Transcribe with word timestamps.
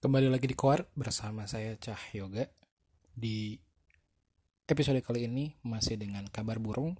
Kembali 0.00 0.32
lagi 0.32 0.48
di 0.48 0.56
Koar 0.56 0.88
bersama 0.96 1.44
saya 1.44 1.76
Cah 1.76 2.00
Yoga. 2.16 2.48
Di 3.12 3.52
episode 4.64 4.96
kali 5.04 5.28
ini 5.28 5.60
masih 5.60 6.00
dengan 6.00 6.24
kabar 6.24 6.56
burung. 6.56 6.96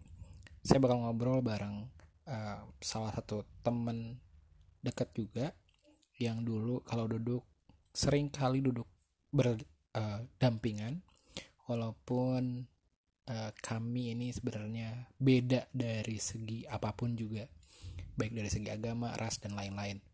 Saya 0.61 0.85
bakal 0.85 1.09
ngobrol 1.09 1.41
bareng 1.41 1.89
uh, 2.29 2.61
salah 2.85 3.09
satu 3.17 3.49
temen 3.65 4.21
dekat 4.85 5.17
juga 5.17 5.57
yang 6.21 6.45
dulu 6.45 6.85
kalau 6.85 7.09
duduk 7.09 7.41
sering 7.97 8.29
kali 8.29 8.61
duduk 8.61 8.85
berdampingan 9.33 11.01
walaupun 11.73 12.69
uh, 13.33 13.51
kami 13.65 14.13
ini 14.13 14.29
sebenarnya 14.29 15.09
beda 15.17 15.73
dari 15.73 16.21
segi 16.21 16.69
apa 16.69 16.93
pun 16.93 17.17
juga 17.17 17.49
baik 18.21 18.37
dari 18.37 18.53
segi 18.53 18.69
agama, 18.69 19.17
ras 19.17 19.41
dan 19.41 19.57
lain-lain. 19.57 20.05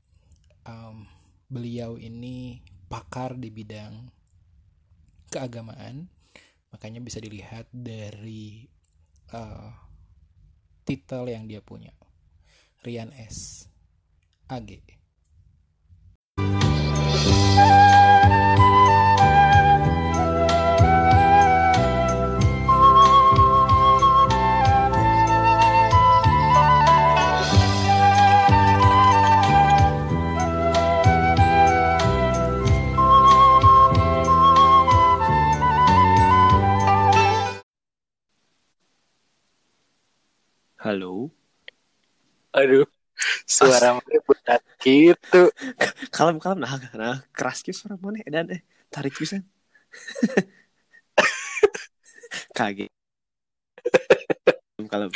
Um, 0.63 1.11
beliau 1.51 1.99
ini 1.99 2.63
pakar 2.87 3.39
di 3.39 3.51
bidang 3.51 4.11
keagamaan. 5.31 6.11
Makanya 6.75 7.01
bisa 7.01 7.23
dilihat 7.23 7.71
dari 7.71 8.67
uh, 9.33 9.71
titel 10.87 11.31
yang 11.31 11.47
dia 11.47 11.63
punya. 11.63 11.95
Rian 12.83 13.11
S. 13.17 13.67
AG 14.47 14.79
Halo. 40.87 41.35
Aduh, 42.55 42.87
suara 43.43 43.99
mana 43.99 44.19
berat 44.23 44.63
gitu. 44.79 45.51
Kalem 46.15 46.39
kalem 46.39 46.63
nah 46.63 46.79
nah 46.95 47.19
keras 47.35 47.67
gitu 47.67 47.75
suara 47.75 47.99
mana 47.99 48.23
dan 48.23 48.47
eh 48.55 48.63
tarik 48.87 49.19
bisa. 49.19 49.43
Kaget. 52.55 52.87
kalem. 54.87 55.11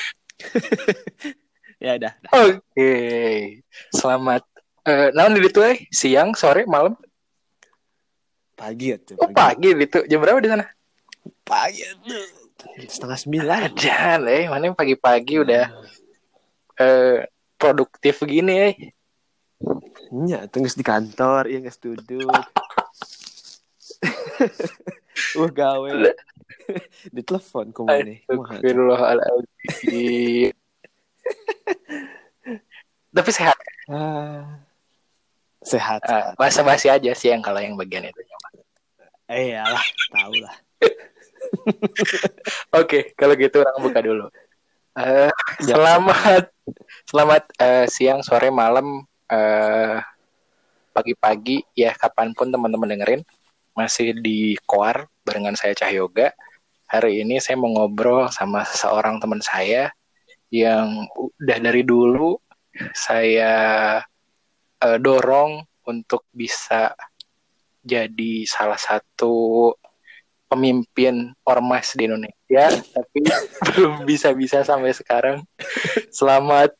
ya 1.87 2.03
udah. 2.03 2.19
Oke. 2.51 2.91
Selamat 3.95 4.43
eh 4.91 5.15
naon 5.15 5.39
di 5.39 5.47
itu 5.47 5.63
eh 5.63 5.87
siang, 5.95 6.35
sore, 6.35 6.67
malam? 6.67 6.99
Pagi 8.59 8.91
ya 8.91 8.99
tuh. 8.99 9.23
Oh, 9.23 9.31
pagi 9.31 9.71
itu. 9.71 10.03
Jam 10.11 10.19
berapa 10.19 10.43
di 10.43 10.51
sana? 10.51 10.67
Pagi 11.47 11.87
tuh. 12.03 12.40
Setengah 12.89 13.19
sembilan. 13.19 13.75
Jangan 13.75 14.29
eh, 14.29 14.49
mana 14.49 14.75
pagi-pagi 14.75 15.39
udah 15.41 15.65
eh 16.81 17.29
produktif 17.61 18.25
gini 18.25 18.55
eh. 18.57 18.75
Nya, 20.11 20.49
tunggu 20.49 20.73
di 20.73 20.83
kantor, 20.83 21.47
iya 21.47 21.61
nggak 21.61 21.79
duduk. 21.79 22.33
uh 25.37 25.51
gawe. 25.61 25.91
di 27.13 27.23
telepon 27.27 27.73
kumane. 27.75 28.23
Astagfirullahaladzim. 28.25 30.55
Tapi 33.11 33.31
sehat. 33.35 33.59
Ah, 33.91 34.63
sehat. 35.67 35.99
Uh, 36.07 36.31
basa-basi 36.39 36.87
aja 36.89 37.11
sih 37.13 37.35
yang 37.35 37.43
kalau 37.43 37.59
yang 37.61 37.75
bagian 37.77 38.07
itu. 38.07 38.23
Eh 39.31 39.55
lah, 39.55 39.87
tahu 40.11 40.43
lah. 40.43 40.51
Oke, 42.81 43.13
kalau 43.17 43.35
gitu 43.37 43.63
orang 43.63 43.81
buka 43.81 44.01
dulu. 44.01 44.27
Uh, 44.97 45.31
ya. 45.63 45.75
Selamat, 45.79 46.45
selamat 47.07 47.43
uh, 47.63 47.87
siang, 47.87 48.21
sore, 48.21 48.51
malam, 48.51 49.07
uh, 49.31 49.97
pagi-pagi, 50.91 51.63
ya 51.79 51.95
kapan 51.95 52.35
pun 52.35 52.51
teman-teman 52.51 52.99
dengerin. 52.99 53.23
Masih 53.73 54.19
di 54.19 54.59
Koar 54.67 55.07
barengan 55.23 55.55
saya 55.55 55.73
Cahyoga. 55.79 56.35
Hari 56.91 57.23
ini 57.23 57.39
saya 57.39 57.55
mau 57.55 57.71
ngobrol 57.71 58.27
sama 58.35 58.67
seorang 58.67 59.23
teman 59.23 59.39
saya 59.39 59.95
yang 60.51 61.07
udah 61.15 61.59
dari 61.63 61.87
dulu 61.87 62.35
saya 62.91 63.55
uh, 64.83 64.99
dorong 64.99 65.63
untuk 65.87 66.27
bisa 66.35 66.91
jadi 67.81 68.45
salah 68.45 68.77
satu 68.77 69.71
pemimpin 70.51 71.31
ormas 71.47 71.95
di 71.95 72.11
Indonesia, 72.11 72.67
tapi 72.91 73.23
belum 73.71 74.03
bisa-bisa 74.03 74.67
sampai 74.67 74.91
sekarang. 74.91 75.47
Selamat 76.11 76.75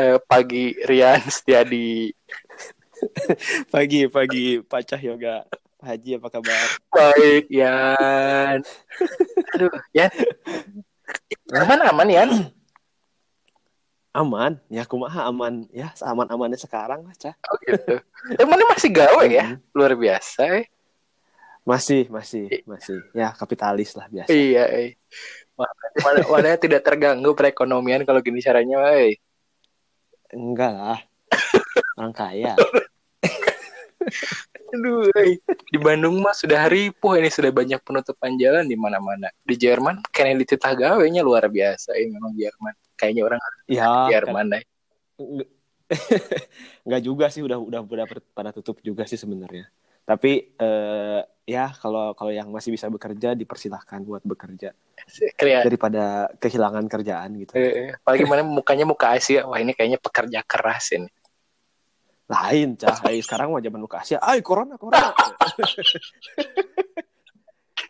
uh, 0.00 0.16
pagi 0.24 0.72
Rian 0.88 1.20
Setiadi. 1.28 2.16
pagi 3.72 4.08
pagi 4.08 4.64
Pak 4.64 4.82
Cahyoga. 4.88 5.44
Haji 5.80 6.20
apa 6.20 6.28
kabar? 6.28 6.64
Baik, 6.92 7.48
Yan. 7.48 8.60
Aduh, 9.56 9.72
Yan. 9.96 10.12
Aman 11.56 11.80
aman 11.84 12.08
Yan. 12.08 12.30
Aman, 14.10 14.58
ya 14.66 14.82
kumaha 14.84 15.30
aman 15.30 15.70
ya, 15.70 15.94
aman-amannya 16.02 16.58
sekarang 16.58 17.06
lah, 17.06 17.14
Cah. 17.14 17.30
Oh 17.46 17.56
gitu. 17.62 18.02
Emangnya 18.42 18.66
masih 18.66 18.90
gawe 18.90 19.24
ya? 19.30 19.54
Luar 19.70 19.94
biasa. 19.94 20.50
Eh. 20.60 20.66
Masih, 21.70 22.10
masih, 22.10 22.66
masih. 22.66 22.98
Ya, 23.14 23.30
kapitalis 23.30 23.94
lah 23.94 24.10
biasa. 24.10 24.34
Iya. 24.34 24.66
Mana, 25.54 26.20
mana 26.26 26.58
tidak 26.58 26.82
terganggu 26.82 27.30
perekonomian 27.38 28.02
kalau 28.02 28.18
gini 28.18 28.42
caranya, 28.42 28.90
eh. 28.98 29.22
Enggak 30.34 30.74
lah. 30.74 30.98
Orang 31.94 32.10
kaya. 32.10 32.58
Aduh, 34.70 35.10
eh. 35.14 35.38
di 35.70 35.78
Bandung 35.78 36.18
mah 36.22 36.34
sudah 36.34 36.66
ripuh 36.66 37.18
ini 37.18 37.30
sudah 37.30 37.50
banyak 37.54 37.78
penutupan 37.86 38.34
jalan 38.38 38.66
di 38.66 38.74
mana-mana. 38.74 39.30
Di 39.42 39.54
Jerman 39.54 40.02
kayaknya 40.10 40.42
dititah 40.42 40.72
gawenya 40.74 41.22
luar 41.22 41.46
biasa 41.50 41.94
ini 41.98 42.18
memang 42.18 42.34
Jerman. 42.34 42.74
Kayaknya 42.98 43.22
orang 43.26 43.40
ya, 43.66 44.10
Jerman 44.10 44.46
kan. 44.50 44.62
Enggak 46.86 47.02
juga 47.08 47.26
sih 47.30 47.42
udah 47.42 47.58
udah 47.58 47.80
udah 47.82 48.06
pada 48.34 48.50
tutup 48.54 48.78
juga 48.82 49.06
sih 49.10 49.18
sebenarnya. 49.18 49.70
Tapi 50.06 50.54
eh, 50.54 51.20
ya 51.50 51.74
kalau 51.74 52.14
kalau 52.14 52.30
yang 52.30 52.46
masih 52.54 52.70
bisa 52.70 52.86
bekerja 52.86 53.34
dipersilahkan 53.34 54.06
buat 54.06 54.22
bekerja 54.22 54.70
Kreat. 55.34 55.66
daripada 55.66 56.30
kehilangan 56.38 56.86
kerjaan 56.86 57.34
gitu. 57.42 57.58
Eh, 57.58 57.90
apalagi 57.98 58.24
mana 58.30 58.46
mukanya 58.46 58.86
muka 58.86 59.18
Asia, 59.18 59.42
wah 59.42 59.58
ini 59.58 59.74
kayaknya 59.74 59.98
pekerja 59.98 60.46
keras 60.46 60.94
ini. 60.94 61.10
Lain 62.30 62.78
cah, 62.78 62.94
Ay, 63.02 63.18
sekarang 63.18 63.50
mau 63.50 63.58
zaman 63.58 63.82
muka 63.82 64.06
Asia, 64.06 64.22
ay 64.22 64.38
corona 64.38 64.78
corona. 64.78 65.10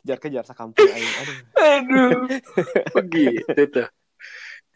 Jar 0.00 0.16
kejar 0.16 0.49
sakampung 0.49 0.88
aing, 0.88 1.12
aduh. 1.20 1.37
Aduh, 1.60 2.10
begitu 2.97 3.62
tuh. 3.69 3.88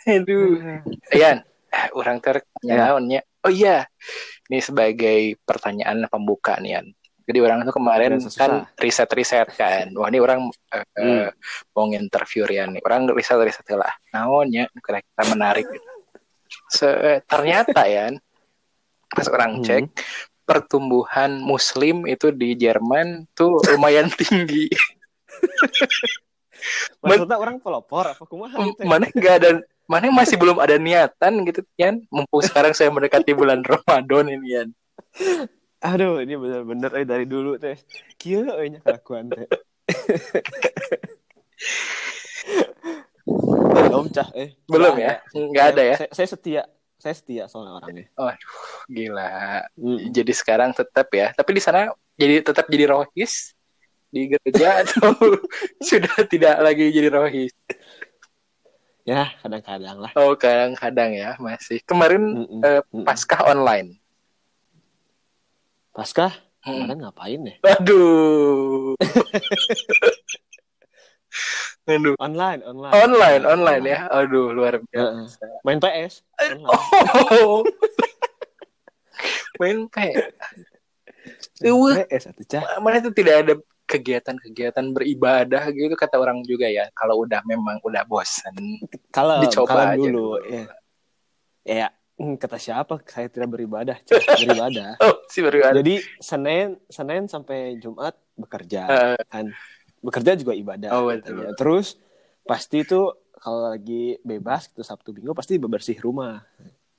Aduh, 0.05 0.84
Ian, 1.17 1.41
orang 1.97 2.21
ter 2.21 2.44
ya. 2.61 2.93
Oh 3.44 3.49
iya, 3.49 3.89
ini 4.53 4.61
sebagai 4.61 5.41
pertanyaan 5.49 6.05
pembuka 6.12 6.61
nih 6.61 6.77
Ian. 6.77 6.93
Jadi 7.25 7.39
orang 7.41 7.65
itu 7.65 7.73
kemarin 7.73 8.21
kan 8.37 8.69
riset-riset 8.77 9.49
kan. 9.57 9.89
Wah 9.97 10.12
ini 10.12 10.21
orang 10.21 10.49
uh, 10.49 10.85
hmm. 10.97 11.29
mau 11.73 11.89
interview 11.89 12.45
Rian 12.45 12.77
nih. 12.77 12.83
Orang 12.85 13.09
riset-riset 13.11 13.65
lah. 13.73 13.93
Naonnya 14.12 14.69
kira-kira 14.81 15.25
menarik. 15.33 15.67
So, 16.69 16.87
ternyata 17.25 17.89
ya 17.89 18.12
pas 19.15 19.27
orang 19.31 19.62
hmm. 19.62 19.65
cek 19.65 19.85
pertumbuhan 20.45 21.41
muslim 21.41 22.05
itu 22.05 22.29
di 22.29 22.53
Jerman 22.55 23.25
tuh 23.32 23.61
lumayan 23.73 24.12
tinggi. 24.20 24.69
Maksudnya 27.00 27.37
orang 27.37 27.61
pelopor 27.61 28.12
apa 28.12 28.23
kumaha 28.25 28.56
gitu? 28.61 28.85
Mana 28.85 29.09
enggak 29.09 29.35
ada 29.41 29.50
mana 29.85 30.09
masih 30.09 30.37
belum 30.41 30.61
ada 30.61 30.77
niatan 30.81 31.44
gitu 31.49 31.61
Yan. 31.81 32.05
Mumpung 32.09 32.41
sekarang 32.44 32.73
saya 32.73 32.88
mendekati 32.93 33.32
bulan 33.37 33.61
Ramadan 33.69 34.29
ini 34.32 34.47
Yan. 34.53 34.69
Aduh, 35.84 36.25
ini 36.25 36.32
bener-bener 36.40 36.90
eh 36.96 37.04
dari 37.04 37.28
dulu 37.28 37.60
teh. 37.60 37.76
Kieu 38.16 38.48
euy 38.48 38.72
nya 38.72 38.81
kelakuan 38.81 39.28
teh. 39.28 39.44
Belum 43.28 44.08
cah 44.08 44.28
eh. 44.32 44.56
Belum 44.64 44.96
ya? 44.96 45.20
Enggak 45.36 45.76
ada 45.76 45.82
ya? 45.84 45.96
Saya, 46.00 46.10
saya 46.16 46.28
setia. 46.32 46.62
Saya 46.96 47.14
setia 47.20 47.44
soalnya 47.52 47.84
orangnya. 47.84 48.08
Oh, 48.16 48.32
gila. 48.88 49.60
Hmm. 49.76 50.08
Jadi 50.08 50.32
sekarang 50.32 50.72
tetap 50.72 51.12
ya. 51.12 51.36
Tapi 51.36 51.50
di 51.52 51.60
sana 51.60 51.92
jadi 52.16 52.40
tetap 52.40 52.64
jadi 52.72 52.88
rohis 52.88 53.52
di 54.08 54.32
gereja 54.32 54.69
atau 54.88 55.12
sudah 55.84 56.16
tidak 56.25 56.64
lagi 56.64 56.88
jadi 56.96 57.12
rohis? 57.12 57.52
Ya, 59.04 59.36
kadang-kadang 59.44 60.00
lah. 60.00 60.16
Oh, 60.16 60.32
kadang-kadang 60.32 61.12
ya, 61.12 61.36
masih. 61.36 61.84
Kemarin 61.84 62.25
mm 62.25 62.46
-mm. 62.48 62.60
Uh, 62.64 62.82
paskah 63.04 63.52
online. 63.52 64.00
Paskah? 65.94 66.32
Hmm. 66.64 66.88
kemarin 66.88 66.99
ngapain 67.05 67.41
ya 67.44 67.55
Aduh. 67.76 68.96
Aduh. 71.85 72.17
online 72.17 72.64
online 72.64 72.93
Online, 72.96 73.43
online 73.44 73.85
ya. 73.85 73.99
Aduh, 74.08 74.56
luar 74.56 74.81
biasa. 74.88 75.44
main 75.61 75.76
PS 75.79 76.25
online. 76.41 76.64
Oh. 77.44 77.61
Main 79.62 79.87
P. 79.87 79.96
Uh, 81.62 81.94
PS 82.11 82.35
atau 82.35 82.44
cah 82.50 82.62
mana 82.82 82.99
itu 82.99 83.14
tidak 83.14 83.46
ada 83.46 83.55
kegiatan-kegiatan 83.87 84.91
beribadah 84.91 85.70
gitu 85.70 85.94
kata 85.94 86.19
orang 86.19 86.43
juga 86.43 86.67
ya. 86.67 86.91
Kalau 86.91 87.23
udah 87.23 87.38
memang 87.46 87.79
udah 87.87 88.02
bosan. 88.05 88.50
kalau 89.14 89.38
Dicoba 89.46 89.69
kalau 89.70 89.85
aja 89.87 89.96
dulu 89.96 90.11
dulu. 90.11 90.50
ya 90.50 90.64
ya 91.64 91.88
kata 92.14 92.56
siapa 92.56 93.02
saya 93.05 93.26
tidak 93.26 93.50
beribadah 93.50 93.99
beribadah 94.38 94.94
Oh, 95.05 95.19
si 95.26 95.43
beribadah. 95.43 95.75
jadi 95.75 95.99
senin 96.19 96.78
senin 96.87 97.26
sampai 97.26 97.75
jumat 97.78 98.14
bekerja 98.34 98.82
Eh, 98.87 99.19
kan 99.26 99.50
bekerja 99.99 100.38
juga 100.38 100.55
ibadah 100.55 100.94
Oh, 100.94 101.11
betul. 101.11 101.50
terus 101.58 101.99
pasti 102.43 102.82
itu 102.82 103.11
kalau 103.34 103.66
lagi 103.66 104.16
bebas 104.22 104.70
gitu 104.70 104.81
sabtu 104.81 105.11
minggu 105.11 105.34
pasti 105.34 105.58
bebersih 105.58 105.99
rumah 105.99 106.46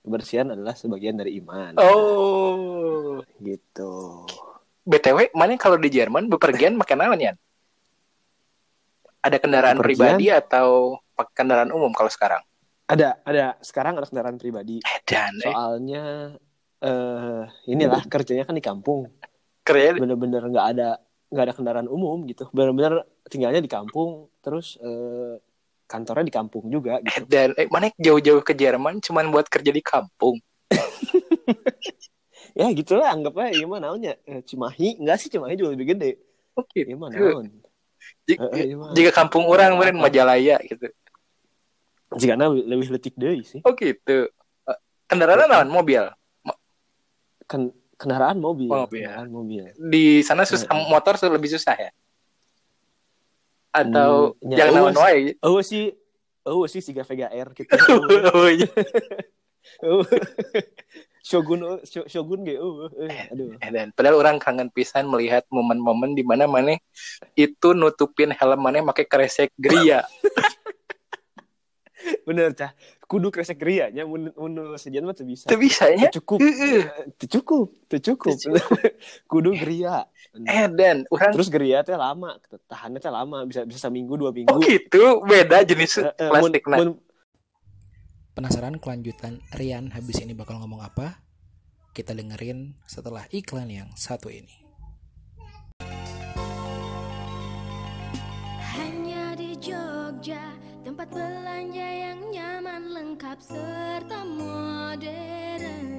kebersihan 0.01 0.51
adalah 0.51 0.75
sebagian 0.75 1.15
dari 1.15 1.39
iman 1.39 1.79
oh. 1.79 3.23
gitu 3.39 4.25
BTW, 4.85 5.33
mana 5.33 5.57
kalau 5.57 5.81
di 5.81 5.89
Jerman 5.89 6.29
bepergian 6.29 6.77
pakai 6.77 6.94
naon 6.94 7.18
ya? 7.18 7.33
Ada 9.18 9.41
kendaraan 9.41 9.81
Bepergian? 9.81 10.13
pribadi 10.13 10.29
atau 10.29 11.01
pakai 11.18 11.33
kendaraan 11.41 11.73
umum 11.73 11.89
kalau 11.89 12.06
sekarang? 12.06 12.45
Ada 12.85 13.17
ada. 13.25 13.45
Sekarang 13.61 13.97
ada 13.97 14.07
kendaraan 14.07 14.37
pribadi. 14.37 14.81
Dan 15.05 15.33
eh, 15.41 15.45
soalnya 15.49 16.03
eh 16.81 17.43
inilah 17.65 18.05
kerjanya 18.05 18.45
kan 18.45 18.55
di 18.57 18.63
kampung. 18.63 19.09
Kerja 19.65 19.97
bener-bener 19.97 20.45
nggak 20.45 20.67
ada 20.77 20.89
nggak 21.33 21.43
ada 21.49 21.53
kendaraan 21.57 21.89
umum 21.89 22.21
gitu. 22.29 22.45
Bener-bener 22.53 23.05
tinggalnya 23.29 23.61
di 23.61 23.71
kampung 23.71 24.29
terus 24.45 24.77
eh, 24.79 25.41
kantornya 25.89 26.25
di 26.25 26.33
kampung 26.33 26.69
juga 26.69 27.01
gitu. 27.01 27.25
Dan 27.25 27.57
eh, 27.57 27.65
mana 27.69 27.89
jauh-jauh 27.97 28.45
ke 28.45 28.53
Jerman 28.53 29.01
cuman 29.01 29.33
buat 29.33 29.49
kerja 29.49 29.73
di 29.73 29.81
kampung. 29.81 30.37
ya 32.59 32.71
gitu 32.71 32.95
lah 32.95 33.11
anggapnya 33.11 33.51
ya 33.53 33.65
mah 33.65 33.79
naonnya. 33.81 34.13
Eh, 34.29 34.41
Cimahi 34.45 35.01
enggak 35.01 35.17
sih 35.21 35.29
Cimahi 35.33 35.57
juga 35.57 35.73
lebih 35.73 35.97
gede. 35.97 36.11
Oke. 36.55 36.85
ya 36.85 36.95
J- 38.25 38.37
Eh, 38.37 38.49
eh, 38.53 38.65
iya 38.69 38.75
mah. 38.77 38.93
Jika 38.93 39.11
kampung 39.13 39.49
orang 39.49 39.77
meren 39.77 39.97
Majalaya 39.97 40.61
gitu. 40.61 40.89
Jika 42.15 42.33
lebih 42.39 42.89
letik 42.91 43.13
deh 43.13 43.39
sih 43.41 43.59
Oh 43.62 43.71
gitu. 43.73 44.31
Eh, 44.65 44.77
Kendaraan 45.06 45.45
naon? 45.45 45.67
Mobil. 45.67 46.03
Ken- 47.45 47.75
kendaraan 47.95 48.38
mobil 48.38 48.67
Mobil. 48.67 49.06
kendaraan 49.06 49.29
mobil 49.29 49.63
Di 49.77 50.19
sana 50.19 50.44
susah 50.44 50.65
Eh, 50.65 50.75
eh. 50.75 50.88
motor 50.89 51.13
lebih 51.29 51.50
susah 51.51 51.77
ya? 51.77 51.91
Atau 53.69 54.35
Hmm, 54.39 54.50
ya, 54.50 54.57
yang 54.65 54.69
naon 54.73 54.95
eueuh. 54.95 55.03
wae? 55.03 55.21
oh 55.41 55.59
sih 55.59 55.91
oh 56.44 56.63
sih 56.65 56.79
si 56.79 56.95
Vega 56.95 57.27
R 57.27 57.50
gitu 57.51 57.69
Oh, 58.31 58.47
iya. 58.47 58.65
Oh. 59.81 60.06
Shogun 61.25 61.59
oh, 61.59 61.81
Sho- 61.81 62.06
Shogun 62.06 62.45
ge 62.45 62.56
oh, 62.56 62.85
eh, 63.01 63.27
aduh 63.27 63.57
Dan 63.59 63.89
padahal 63.91 64.21
orang 64.21 64.38
kangen 64.38 64.69
pisan 64.69 65.09
melihat 65.09 65.41
momen-momen 65.50 66.13
di 66.13 66.21
mana 66.21 66.45
mana 66.45 66.77
itu 67.33 67.73
nutupin 67.73 68.29
helm 68.29 68.61
mana 68.61 68.85
pakai 68.85 69.06
kresek 69.06 69.50
geria. 69.57 70.06
Bener 72.28 72.54
cah. 72.57 72.72
Kudu 73.06 73.30
kresek 73.30 73.62
ria 73.62 73.94
nya 73.94 74.06
mun 74.06 74.34
mun 74.34 74.78
sejen 74.78 75.06
mah 75.06 75.16
bisa. 75.16 75.50
Ya? 75.94 76.10
Cukup. 76.10 76.42
Teu 77.22 77.28
cukup 77.40 77.68
teu 77.90 78.00
cukup. 78.02 78.36
Kudu 79.31 79.54
geria 79.56 80.10
Eh 80.36 80.68
dan 80.68 81.07
orang 81.07 81.31
terus 81.31 81.48
geria 81.48 81.80
teh 81.86 81.96
lama 81.96 82.36
tahannya 82.68 83.00
teh 83.00 83.13
lama 83.13 83.48
bisa 83.48 83.63
bisa 83.63 83.80
seminggu 83.88 84.19
dua 84.19 84.36
minggu. 84.36 84.52
Oh 84.52 84.60
gitu? 84.60 85.24
Beda 85.24 85.63
jenis 85.63 86.02
plastik 86.18 86.66
mun- 86.68 87.00
mun- 87.00 87.00
Penasaran 88.36 88.75
kelanjutan 88.84 89.40
Rian 89.56 89.96
habis 89.96 90.19
ini 90.19 90.36
bakal 90.36 90.60
ngomong 90.60 90.84
apa? 90.84 91.24
Kita 91.96 92.12
dengerin 92.12 92.75
setelah 92.84 93.24
iklan 93.31 93.72
yang 93.72 93.88
satu 93.96 94.28
ini. 94.28 94.52
Hanya 98.75 99.40
di 99.40 99.56
Jogja, 99.56 100.52
tempat 100.85 101.09
belanja 101.09 101.81
yang 101.81 102.21
nyaman, 102.29 102.93
lengkap 102.93 103.41
serta 103.41 104.21
modern. 104.21 105.89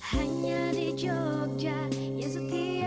Hanya 0.00 0.72
di 0.72 0.96
Jogja, 0.96 1.76
yang 1.92 2.32
setia 2.32 2.81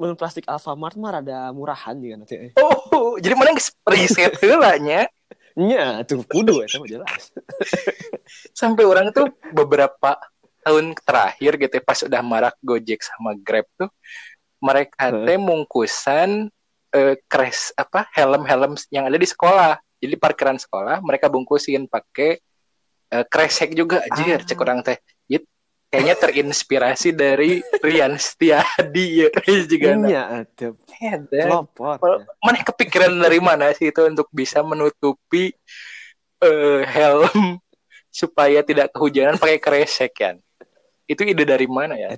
mun 0.00 0.16
plastik 0.16 0.48
Alfamart 0.48 0.96
mah 0.96 1.20
rada 1.20 1.52
murahan 1.52 1.92
juga 2.00 2.16
nanti 2.16 2.34
eh. 2.48 2.52
Oh, 2.56 3.20
jadi 3.20 3.36
mana 3.36 3.52
riset 3.84 4.32
heula 4.40 4.80
nya 4.80 5.04
nya 5.52 6.00
tuh 6.08 6.24
kudu 6.24 6.64
eta 6.64 6.80
mah 6.80 6.88
jelas 6.88 7.28
sampai 8.60 8.88
orang 8.88 9.12
tuh 9.12 9.28
beberapa 9.52 10.16
tahun 10.64 10.96
terakhir 11.04 11.52
gitu 11.60 11.74
ya, 11.76 11.82
pas 11.84 12.00
udah 12.00 12.22
marak 12.24 12.56
Gojek 12.64 13.04
sama 13.04 13.36
Grab 13.36 13.68
tuh 13.76 13.92
mereka 14.60 15.12
Heeh. 15.12 15.24
teh 15.24 15.38
mungkusan 15.40 16.48
eh, 16.92 17.16
kres 17.28 17.72
apa 17.76 18.08
helm-helm 18.12 18.76
yang 18.92 19.08
ada 19.08 19.16
di 19.16 19.24
sekolah. 19.24 19.80
Jadi 20.00 20.16
parkiran 20.16 20.56
sekolah 20.56 21.00
mereka 21.00 21.28
bungkusin 21.32 21.88
pakai 21.88 22.40
eh, 23.10 23.24
kresek 23.28 23.72
juga 23.72 24.04
anjir 24.04 24.40
Ah. 24.40 24.44
cek 24.44 24.60
orang 24.60 24.80
teh. 24.84 24.96
Kayaknya 25.90 26.14
terinspirasi 26.16 27.10
dari 27.10 27.58
Rian 27.76 28.14
Setiadi 28.14 29.06
ya 29.20 29.28
juga. 29.66 29.90
Edan. 30.96 31.46
pelopor 31.50 31.98
Kalau- 31.98 32.22
Mana 32.38 32.62
kepikiran 32.62 33.10
dari 33.12 33.38
mana 33.38 33.70
sih 33.70 33.90
itu 33.90 34.00
untuk 34.02 34.30
bisa 34.30 34.62
menutupi 34.62 35.50
eh, 36.38 36.80
helm 36.86 37.58
supaya 38.08 38.62
tidak 38.62 38.90
kehujanan 38.90 39.34
pakai 39.34 39.58
kresek 39.58 40.14
kan? 40.14 40.38
Itu 41.04 41.22
ide 41.22 41.42
dari 41.42 41.66
mana 41.66 41.94
ya? 41.94 42.14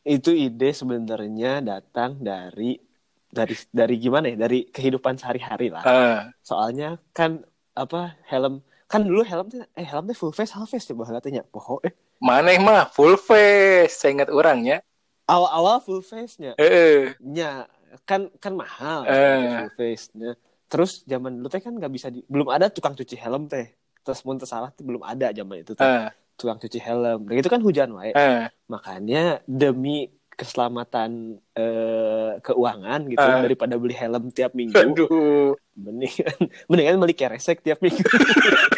itu 0.00 0.30
ide 0.30 0.72
sebenarnya 0.72 1.60
datang 1.60 2.16
dari 2.16 2.80
dari 3.28 3.52
dari 3.68 3.94
gimana 3.98 4.32
ya 4.32 4.40
dari 4.40 4.64
kehidupan 4.64 5.20
sehari-hari 5.20 5.68
lah 5.68 5.84
Ah, 5.84 6.20
soalnya 6.40 6.96
kan 7.12 7.44
apa 7.74 8.16
helm 8.24 8.64
kan 8.86 9.04
dulu 9.04 9.20
helmnya 9.20 9.68
eh 9.70 9.84
helmnya 9.84 10.16
full 10.16 10.32
face 10.32 10.56
half 10.56 10.64
face 10.64 10.88
coba 10.88 11.04
katanya 11.12 11.44
poho 11.44 11.76
eh 11.84 11.92
mana 12.18 12.50
mah 12.58 12.86
full 12.86 13.14
face, 13.14 13.94
saya 13.96 14.14
ingat 14.14 14.28
orangnya. 14.28 14.82
awal-awal 15.24 15.78
full 15.78 16.00
face 16.00 16.36
nya 16.36 16.56
Eh, 16.56 17.12
nya 17.20 17.68
kan 18.04 18.32
kan 18.36 18.52
mahal 18.52 19.04
Eh. 19.04 19.60
full 19.60 19.72
face 19.76 20.08
nya 20.12 20.32
terus 20.66 21.00
zaman 21.02 21.36
dulu 21.36 21.48
teh 21.48 21.60
kan 21.60 21.72
nggak 21.72 21.88
bisa 21.88 22.08
di, 22.08 22.20
belum 22.24 22.48
ada 22.48 22.68
tukang 22.68 22.92
cuci 22.92 23.16
helm 23.16 23.44
teh. 23.44 23.72
Terus 24.00 24.20
mun 24.22 24.36
salah 24.40 24.68
tuh 24.68 24.84
belum 24.84 25.00
ada 25.00 25.28
zaman 25.30 25.60
itu 25.60 25.72
teh. 25.72 25.80
Ah, 25.80 26.08
tukang 26.32 26.56
cuci 26.56 26.76
helm. 26.78 27.24
Dan 27.24 27.36
itu 27.36 27.48
kan 27.48 27.60
hujan 27.60 27.92
wae. 27.92 28.12
Ah. 28.12 28.48
makanya 28.66 29.40
demi 29.44 30.08
keselamatan 30.30 31.40
eh, 31.52 32.32
keuangan 32.40 33.00
gitu 33.06 33.18
Ah. 33.18 33.40
daripada 33.42 33.74
beli 33.74 33.92
helm 33.92 34.30
tiap 34.30 34.54
minggu 34.54 34.76
Aduh, 34.76 35.56
mendingan 35.74 36.36
mendingan 36.70 36.96
beli 36.96 37.12
keresek 37.12 37.58
tiap 37.60 37.80
minggu 37.80 38.00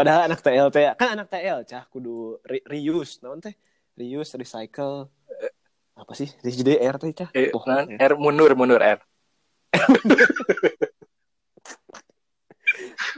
padahal 0.00 0.20
anak 0.32 0.40
TL 0.40 0.68
teh 0.72 0.84
kan 0.96 1.08
anak 1.12 1.28
TL 1.28 1.60
cah 1.68 1.84
kudu 1.92 2.40
re- 2.48 2.64
reuse 2.64 3.20
naon 3.20 3.44
teh 3.44 3.52
reuse 4.00 4.32
recycle 4.40 5.12
apa 5.92 6.12
sih 6.16 6.32
RR 6.40 6.96
teh 6.96 7.12
cah 7.12 7.28
eh, 7.36 7.52
ya. 7.52 7.96
R 8.08 8.12
mundur 8.16 8.56
mundur 8.56 8.80
R. 8.80 9.00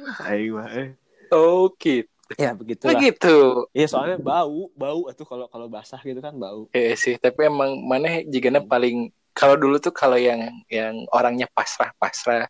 Mah, 0.02 0.68
eh. 0.74 0.88
Oh 1.32 1.70
gitu. 1.78 2.10
ya 2.36 2.56
begitulah 2.56 2.96
Begitu. 2.96 3.68
ya 3.76 3.86
soalnya 3.86 4.18
bau 4.18 4.72
bau 4.72 5.04
atuh 5.08 5.24
kalau 5.28 5.46
kalau 5.52 5.68
basah 5.68 6.00
gitu 6.00 6.18
kan 6.18 6.32
bau 6.36 6.64
Eh 6.72 6.96
sih, 6.96 7.20
tapi 7.20 7.44
emang 7.46 7.76
mana 7.84 8.24
jigana 8.24 8.60
paling 8.64 9.12
kalau 9.32 9.56
dulu 9.56 9.76
tuh 9.80 9.92
kalau 9.92 10.16
yang 10.16 10.40
yang 10.68 11.04
orangnya 11.12 11.48
pasrah-pasrah 11.52 12.48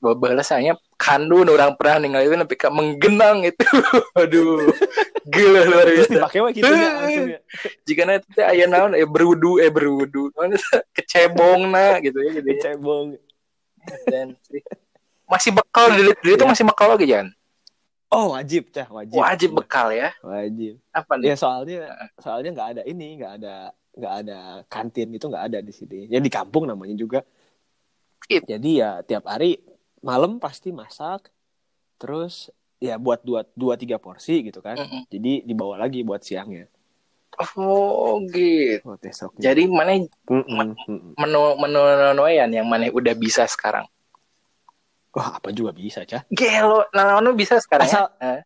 bahasanya 0.00 0.80
kandu 0.96 1.44
orang 1.44 1.76
pernah 1.76 2.00
ninggal 2.00 2.24
itu 2.24 2.34
tapi 2.40 2.54
kayak 2.56 2.74
menggenang 2.74 3.44
itu. 3.44 3.64
Aduh 4.20 4.72
gila 5.30 5.60
luar 5.68 5.86
biasa. 5.86 6.10
dipakai 6.16 6.38
mah 6.42 6.50
gitu 6.50 6.72
ya 6.72 7.38
jika 7.86 8.02
nanti 8.08 8.26
teh 8.34 8.42
aya 8.42 8.64
naon 8.66 8.96
eh 8.96 9.06
berudu 9.06 9.60
eh 9.60 9.68
berudu. 9.68 10.32
Mana 10.34 10.56
kecebong 10.96 11.70
na 11.70 12.00
gitu 12.00 12.18
ya 12.24 12.30
gitu 12.40 12.48
ya. 12.48 12.58
cebong 12.64 13.20
Dan 14.08 14.36
sih. 14.48 14.64
masih 15.30 15.54
bekal 15.54 15.94
dulu 15.94 16.10
dulu 16.18 16.32
itu 16.34 16.46
masih 16.48 16.64
bekal 16.66 16.90
lagi 16.90 17.06
jangan 17.06 17.30
oh 18.10 18.34
wajib 18.34 18.68
cah 18.74 18.90
wajib. 18.90 19.16
Wajib 19.16 19.50
bekal 19.54 19.88
ya? 19.94 20.10
Wajib. 20.20 20.82
Apa 20.90 21.14
nih? 21.16 21.32
Ya 21.32 21.36
soalnya 21.38 21.80
soalnya 22.18 22.50
nggak 22.52 22.68
ada 22.76 22.82
ini 22.84 23.22
nggak 23.22 23.32
ada 23.40 23.54
nggak 23.94 24.14
ada 24.26 24.38
kantin 24.66 25.08
gitu 25.14 25.30
nggak 25.30 25.44
ada 25.46 25.58
di 25.62 25.72
sini. 25.72 26.10
Ya 26.10 26.18
di 26.18 26.30
kampung 26.30 26.66
namanya 26.66 26.98
juga. 26.98 27.22
It. 28.30 28.46
jadi 28.46 28.70
ya 28.70 28.90
tiap 29.02 29.26
hari 29.26 29.58
malam 30.00 30.40
pasti 30.40 30.72
masak 30.72 31.28
terus 32.00 32.48
ya 32.80 32.96
buat 32.96 33.20
dua 33.20 33.44
dua 33.52 33.76
tiga 33.76 34.00
porsi 34.00 34.40
gitu 34.48 34.64
kan 34.64 34.80
Mm-mm. 34.80 35.04
jadi 35.12 35.44
dibawa 35.44 35.76
lagi 35.76 36.00
buat 36.00 36.24
siangnya 36.24 36.64
oh 37.60 38.24
gitu 38.32 38.80
buat 38.84 39.00
besoknya 39.00 39.52
jadi 39.52 39.68
mana 39.68 40.00
Mm-mm, 40.00 40.76
mm-mm. 40.88 41.12
menu 41.20 41.42
menu 41.60 41.80
menuan 41.84 42.48
yang 42.48 42.64
mana 42.64 42.88
udah 42.88 43.12
bisa 43.12 43.44
sekarang 43.44 43.84
wah 45.12 45.36
apa 45.36 45.52
juga 45.52 45.76
bisa 45.76 46.08
cah 46.08 46.24
gelo 46.32 46.88
nah, 46.96 47.20
bisa 47.36 47.60
sekarang 47.60 47.88
Asal- 47.88 48.12
ya? 48.16 48.40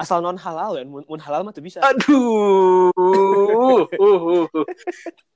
Asal 0.00 0.24
non 0.24 0.40
halal 0.40 0.80
ya 0.80 0.84
mun, 0.88 1.04
mun 1.04 1.20
halal 1.20 1.44
mah 1.44 1.52
tuh 1.52 1.60
bisa 1.60 1.84
aduh 1.84 2.88
uh, 2.96 3.84
uh, 3.84 3.84
uh. 4.00 4.29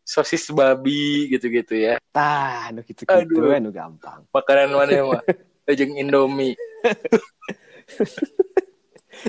Sosis 0.04 0.48
babi 0.50 1.32
gitu-gitu 1.32 1.74
ya. 1.74 1.94
Tah 2.12 2.68
nu 2.70 2.84
gitu 2.84 3.04
Aduh. 3.08 3.24
gitu 3.24 3.40
nu 3.60 3.70
gampang. 3.72 4.22
Makanan 4.30 4.70
mana 4.70 5.00
mah 5.04 5.22
Jeung 5.66 5.96
Indomie. 5.96 6.52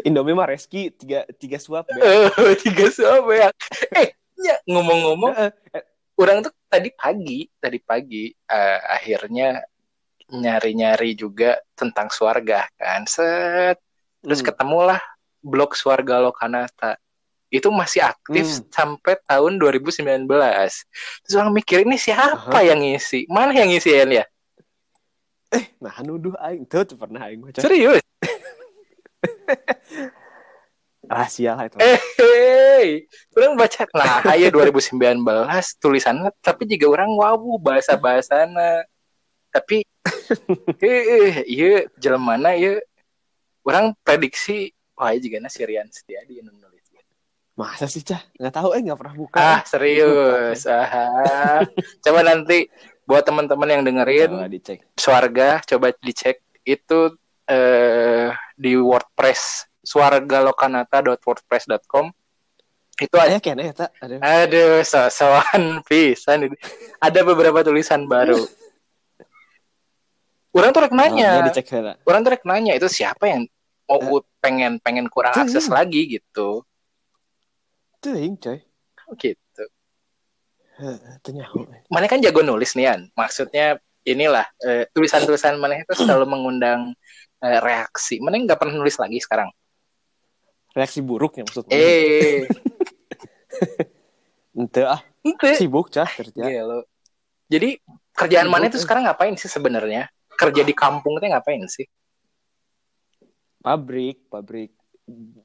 Indomie 0.03 0.35
mah 0.35 0.49
reski 0.49 0.91
tiga 0.91 1.23
tiga 1.39 1.57
suap 1.61 1.85
ya. 1.87 2.01
Tiga 2.63 2.89
suap 2.91 3.23
ya 3.31 3.49
eh 3.95 4.11
ya 4.35 4.55
ngomong-ngomong 4.67 5.31
Eh, 5.37 5.51
eh, 5.77 5.83
orang 6.19 6.43
tuh 6.43 6.51
tadi 6.67 6.89
pagi 6.91 7.47
tadi 7.55 7.79
pagi 7.79 8.27
eh, 8.33 8.79
akhirnya 8.81 9.61
nyari-nyari 10.25 11.13
juga 11.13 11.61
tentang 11.77 12.09
swarga 12.11 12.65
kan. 12.75 13.05
Set 13.07 13.77
terus 14.19 14.41
Hmm. 14.41 14.47
ketemulah 14.51 15.01
blog 15.39 15.77
swarga 15.77 16.17
Lokanata 16.19 16.97
itu 17.55 17.71
masih 17.71 18.03
aktif 18.03 18.45
Hmm. 18.45 18.67
sampai 18.67 19.15
tahun 19.23 19.57
2019 19.57 20.27
terus 21.23 21.35
orang 21.39 21.55
mikir 21.55 21.87
ini 21.87 21.95
siapa 21.95 22.51
Aha. 22.51 22.67
yang 22.67 22.83
ngisi? 22.83 23.23
Mana 23.31 23.55
yang 23.55 23.71
ngisiin 23.71 24.11
ya 24.11 24.25
nah 25.79 25.95
nuduh 26.03 26.35
aing. 26.41 26.67
Tuh 26.67 26.83
pernah 26.99 27.31
aing 27.31 27.39
baca. 27.39 27.63
Serius? 27.63 28.03
Rahasia 31.05 31.53
lah 31.53 31.69
itu. 31.69 31.77
Eh 31.77 32.01
hey. 32.17 32.87
orang 33.37 33.55
baca. 33.61 33.85
Nah 33.93 34.25
ayo 34.33 34.49
2019 34.49 35.21
tulisannya 35.77 36.33
tapi 36.41 36.65
juga 36.65 36.97
orang 36.97 37.13
wow 37.13 37.37
bahasa 37.61 37.93
bahasana 37.93 38.83
tapi 39.53 39.85
eh 40.81 41.45
iya 41.45 41.85
jelmana 42.01 42.57
ya 42.57 42.81
orang 43.61 43.93
prediksi 44.01 44.73
wah 44.97 45.13
juga 45.13 45.37
na 45.37 45.49
Sirian 45.49 45.85
Setiadi 45.93 46.41
nulis 46.41 46.64
masa 47.55 47.87
sih 47.87 48.03
cah? 48.03 48.19
Nggak 48.35 48.51
tahu. 48.53 48.75
Eh 48.75 48.83
nggak 48.83 48.99
pernah 48.99 49.15
buka. 49.15 49.39
Ah 49.39 49.63
serius. 49.63 50.67
Ah. 50.67 51.63
Coba 52.03 52.19
nanti 52.21 52.67
buat 53.07 53.23
teman-teman 53.23 53.71
yang 53.71 53.87
dengerin 53.87 54.35
Coba 54.35 54.51
dicek. 54.51 54.83
Swarga 54.99 55.63
coba 55.63 55.95
dicek. 56.03 56.43
Itu 56.67 57.15
eh, 57.47 58.35
di 58.59 58.75
WordPress. 58.75 59.71
swargalokanata.wordpress.com 59.85 62.09
itu 62.97 63.15
ada 63.21 63.37
kan 63.37 63.53
ya 63.53 63.69
tak 63.69 63.93
ada 64.01 64.17
aduh 64.17 64.81
so-soan 64.81 65.85
pisan 65.85 66.49
ini. 66.49 66.57
ada 66.97 67.21
beberapa 67.21 67.61
tulisan 67.61 68.09
baru. 68.09 68.41
Orang 70.57 70.73
tuh 70.73 70.89
rek 70.89 70.91
Oh, 70.95 70.97
nanya. 70.97 71.37
ya 71.37 71.45
dicek 71.45 71.69
orang 72.01 72.25
tuh 72.25 72.33
rek 72.33 72.41
nanya 72.49 72.73
itu 72.73 72.89
siapa 72.89 73.29
yang 73.29 73.45
mau 73.85 74.25
pengen 74.41 74.81
pengen 74.81 75.05
kurang 75.05 75.37
akses 75.37 75.69
iya. 75.69 75.85
lagi? 75.85 76.17
Gitu 76.17 76.65
tuh 78.05 78.13
aing 78.13 78.37
coy. 78.37 78.61
Gitu. 79.17 79.65
Tuh 81.25 81.31
nyaho 81.33 81.65
mana 81.89 82.05
kan 82.05 82.21
jago 82.21 82.45
nulis 82.45 82.77
nih 82.77 82.93
An. 82.93 83.01
Maksudnya 83.17 83.81
inilah 84.05 84.45
eh, 84.61 84.85
tulisan-tulisan 84.93 85.57
mana 85.57 85.81
itu 85.81 85.97
selalu 85.97 86.29
mengundang 86.29 86.93
eh, 87.41 87.59
reaksi. 87.59 88.21
Mana 88.21 88.37
nggak 88.37 88.61
pernah 88.61 88.77
nulis 88.77 89.01
lagi 89.01 89.17
sekarang? 89.17 89.49
Reaksi 90.77 91.01
buruknya 91.01 91.49
maksudnya. 91.49 91.73
Eh. 91.73 92.45
Ente 94.59 94.81
ah. 94.85 95.01
Ente. 95.25 95.57
Sibuk 95.57 95.89
cah 95.89 96.07
kerja. 96.07 96.45
Gila. 96.45 96.85
jadi 97.45 97.77
kerjaan 98.17 98.49
mana 98.49 98.69
itu 98.69 98.77
eh. 98.77 98.83
sekarang 98.85 99.09
ngapain 99.09 99.33
sih 99.33 99.49
sebenarnya? 99.49 100.05
Kerja 100.35 100.61
di 100.61 100.73
kampung 100.77 101.17
itu 101.17 101.25
ngapain 101.31 101.65
sih? 101.65 101.87
Pabrik 103.65 104.29
pabrik 104.29 104.75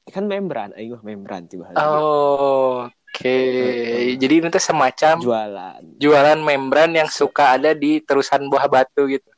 kan 0.09 0.25
membran 0.25 0.73
aing 0.73 0.97
mah 0.97 1.03
membran 1.05 1.45
tiba 1.45 1.69
oh, 1.77 2.89
oke. 2.89 3.37
Jadi 4.17 4.33
itu 4.41 4.59
semacam 4.59 5.15
jualan. 5.21 5.81
jualan 6.01 6.39
membran 6.41 6.89
yang 6.97 7.05
suka 7.05 7.55
ada 7.55 7.77
di 7.77 8.01
terusan 8.01 8.49
buah 8.49 8.65
batu 8.65 9.05
gitu. 9.05 9.29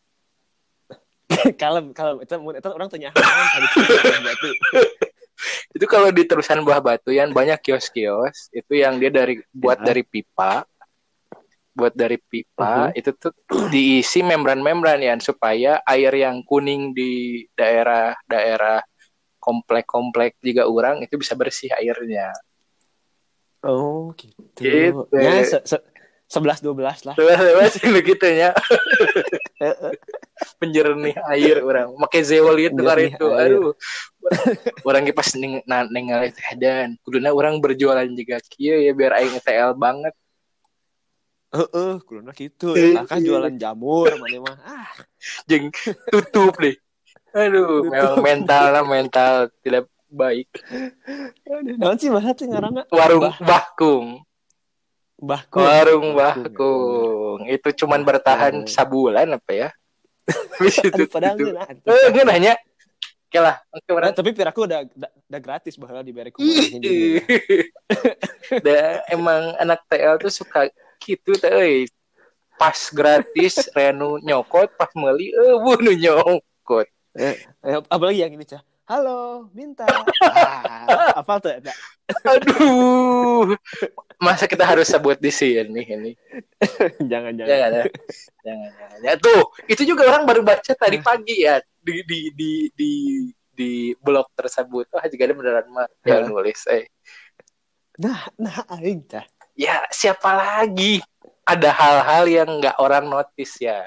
Kalem 1.61 1.91
kalem. 1.91 2.23
Itu 2.23 2.39
eta 2.55 2.69
orang 2.71 2.87
tanya 2.87 3.11
batu? 3.11 4.49
Itu 5.75 5.85
kalau 5.91 6.07
di 6.13 6.23
terusan 6.23 6.63
buah 6.63 6.79
batu 6.79 7.11
yang 7.11 7.35
banyak 7.35 7.59
kios-kios 7.59 8.47
itu 8.55 8.79
yang 8.79 8.95
dia 8.95 9.11
dari 9.11 9.43
buat 9.51 9.81
Ya. 9.83 9.91
dari 9.91 10.03
pipa. 10.07 10.63
Buat 11.73 11.97
dari 11.97 12.21
pipa 12.21 12.93
itu 12.93 13.11
tuh 13.17 13.33
diisi 13.73 14.21
membran-membran 14.21 15.01
ya 15.01 15.17
supaya 15.17 15.81
air 15.89 16.13
yang 16.13 16.45
kuning 16.45 16.93
di 16.93 17.43
daerah-daerah 17.57 18.77
komplek-komplek 19.43 20.39
juga 20.39 20.63
orang 20.71 21.03
itu 21.03 21.19
bisa 21.19 21.35
bersih 21.35 21.67
airnya. 21.75 22.31
Oh 23.63 24.15
gitu, 24.15 24.39
Gitu. 24.59 25.03
ya 25.15 25.43
se- 25.43 25.63
se- 25.67 25.85
sebelas 26.31 26.63
dua 26.63 26.71
belas 26.75 27.03
lah. 27.03 27.15
Masih 27.59 27.91
begitu 27.91 28.23
ya 28.27 28.55
penjernih 30.59 31.15
air 31.31 31.63
orang. 31.63 31.95
Make 31.95 32.19
zewel 32.23 32.59
itu 32.59 32.75
kali 32.75 33.11
Penjernih 33.11 33.15
itu. 33.15 33.27
aduh. 33.31 33.71
Orang 34.83 35.03
pas 35.15 35.29
ning 35.35 35.63
na- 35.67 35.87
ningali 35.87 36.31
teh 36.35 36.51
dan. 36.59 36.95
Kuduna 37.03 37.31
orang 37.31 37.59
berjualan 37.63 38.07
juga. 38.11 38.39
Kieu 38.51 38.79
ya 38.83 38.91
biar 38.91 39.19
aing 39.19 39.39
TL 39.39 39.75
banget. 39.79 40.11
Heeh, 41.53 42.01
kuluna 42.03 42.33
gitu. 42.33 42.73
Eh, 42.73 42.97
Kakak 42.97 43.19
iya. 43.21 43.25
jualan 43.29 43.55
jamur 43.61 44.09
mana 44.17 44.37
mah. 44.41 44.57
Ah, 44.65 44.89
jeng 45.45 45.69
tutup 46.09 46.57
deh 46.57 46.75
aduh 47.33 47.89
memang 47.89 48.21
mental 48.21 48.63
lah 48.69 48.83
mental 48.85 49.33
tidak 49.65 49.89
baik. 50.07 50.47
Naon 51.81 51.97
sih 51.97 52.13
bahasa 52.13 52.37
teh 52.37 52.45
ngaranna? 52.45 52.85
warung 52.93 53.25
Bah- 53.25 53.41
bahkung. 53.41 54.21
Bahku. 55.17 55.57
warung 55.57 56.13
Bahkung. 56.13 56.53
bahkung. 56.53 57.39
itu 57.49 57.69
cuman 57.83 58.05
bertahan 58.05 58.69
sabulan 58.69 59.33
apa 59.33 59.51
ya? 59.51 59.69
Itu, 60.87 61.09
padahal 61.09 61.35
eh 61.35 62.07
nggak 62.13 62.25
nanya. 62.29 62.53
Oke 63.27 63.39
lah 63.41 63.57
Nah, 63.73 64.13
tapi 64.13 64.29
piraku 64.29 64.69
udah 64.69 64.85
udah, 64.85 65.39
gratis 65.41 65.73
bahwa 65.73 66.05
diberi 66.05 66.29
kumaha. 66.29 66.61
Da, 68.61 69.01
emang 69.09 69.57
anak 69.57 69.81
TL 69.89 70.21
tuh 70.21 70.29
suka 70.29 70.69
gitu 71.01 71.33
teh 71.33 71.49
euy. 71.49 71.89
pas 72.53 72.77
gratis 72.93 73.57
Renu 73.75 74.21
nyokot 74.21 74.77
pas 74.77 74.93
meuli 74.93 75.33
eh 75.33 75.57
nu 75.57 75.89
nyokot 75.97 76.85
Eh, 77.13 77.37
apalagi 77.93 78.25
yang 78.25 78.33
ini 78.33 78.41
cah. 78.41 78.65
Halo, 78.89 79.47
minta. 79.53 79.85
Ah, 79.85 81.13
apa 81.21 81.39
tuh? 81.39 81.53
Ada. 81.53 81.71
aduh. 82.25 83.53
Masa 84.17 84.49
kita 84.49 84.65
harus 84.65 84.89
sebut 84.89 85.21
di 85.21 85.29
sini 85.29 85.85
ini? 85.85 86.11
Jangan 87.11 87.37
jangan. 87.37 87.47
jangan 87.47 87.71
ya. 87.71 87.85
Jangan 88.43 88.69
jangan. 88.75 88.99
Ya 89.05 89.13
tuh 89.21 89.41
itu 89.69 89.81
juga 89.87 90.09
orang 90.09 90.25
baru 90.25 90.41
baca 90.41 90.73
tadi 90.73 90.97
pagi 90.99 91.45
ya. 91.45 91.61
Di 91.79 92.01
di 92.03 92.19
di 92.33 92.51
di 92.73 92.91
di 93.53 93.71
blog 94.01 94.33
tersebut. 94.33 94.89
Wah 94.89 95.05
juga 95.05 95.23
ada 95.29 95.33
beneran 95.37 95.67
mah 95.69 95.87
yang 96.03 96.27
nulis 96.33 96.65
eh. 96.67 96.89
Nah, 98.01 98.25
nah 98.41 98.57
aing 98.81 99.05
ya 99.53 99.85
siapa 99.93 100.33
lagi? 100.33 100.97
Ada 101.45 101.69
hal-hal 101.71 102.25
yang 102.25 102.49
nggak 102.57 102.81
orang 102.81 103.05
notice 103.05 103.61
ya 103.61 103.85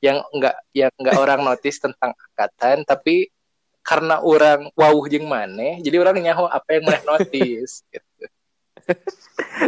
yang 0.00 0.24
nggak 0.32 0.56
yang 0.72 0.92
nggak 0.96 1.16
orang 1.20 1.40
notice 1.44 1.78
tentang 1.80 2.16
angkatan 2.16 2.84
tapi 2.88 3.28
karena 3.80 4.20
orang 4.20 4.68
wow 4.76 4.96
jeung 5.08 5.28
maneh 5.28 5.80
jadi 5.80 6.00
orang 6.00 6.20
nyaho 6.20 6.48
apa 6.48 6.68
yang 6.76 6.84
maneh 6.88 7.04
notice 7.04 7.84
gitu. 7.92 8.24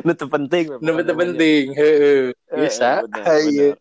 Nu 0.03 0.17
teu 0.19 0.27
penting. 0.27 0.83
Nu 0.83 0.99
penting 0.99 1.77
heeh 1.79 2.35
Eh, 2.53 2.59
bisa 2.69 3.07
benar, 3.07 3.39
Ayo. 3.39 3.79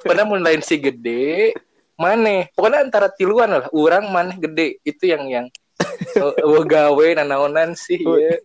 pernah 0.00 0.24
mun 0.24 0.40
lain 0.40 0.64
si 0.64 0.80
gede 0.80 1.52
Mana? 1.98 2.46
Pokoknya 2.54 2.86
antara 2.86 3.10
tiluan 3.10 3.50
lah. 3.50 3.66
Orang 3.74 4.14
mana 4.14 4.30
gede. 4.38 4.78
Itu 4.86 5.10
yang 5.10 5.26
yang 5.26 5.46
gawe 6.72 7.06
nanaonan 7.18 7.74
sih 7.74 7.98
ya. 7.98 8.38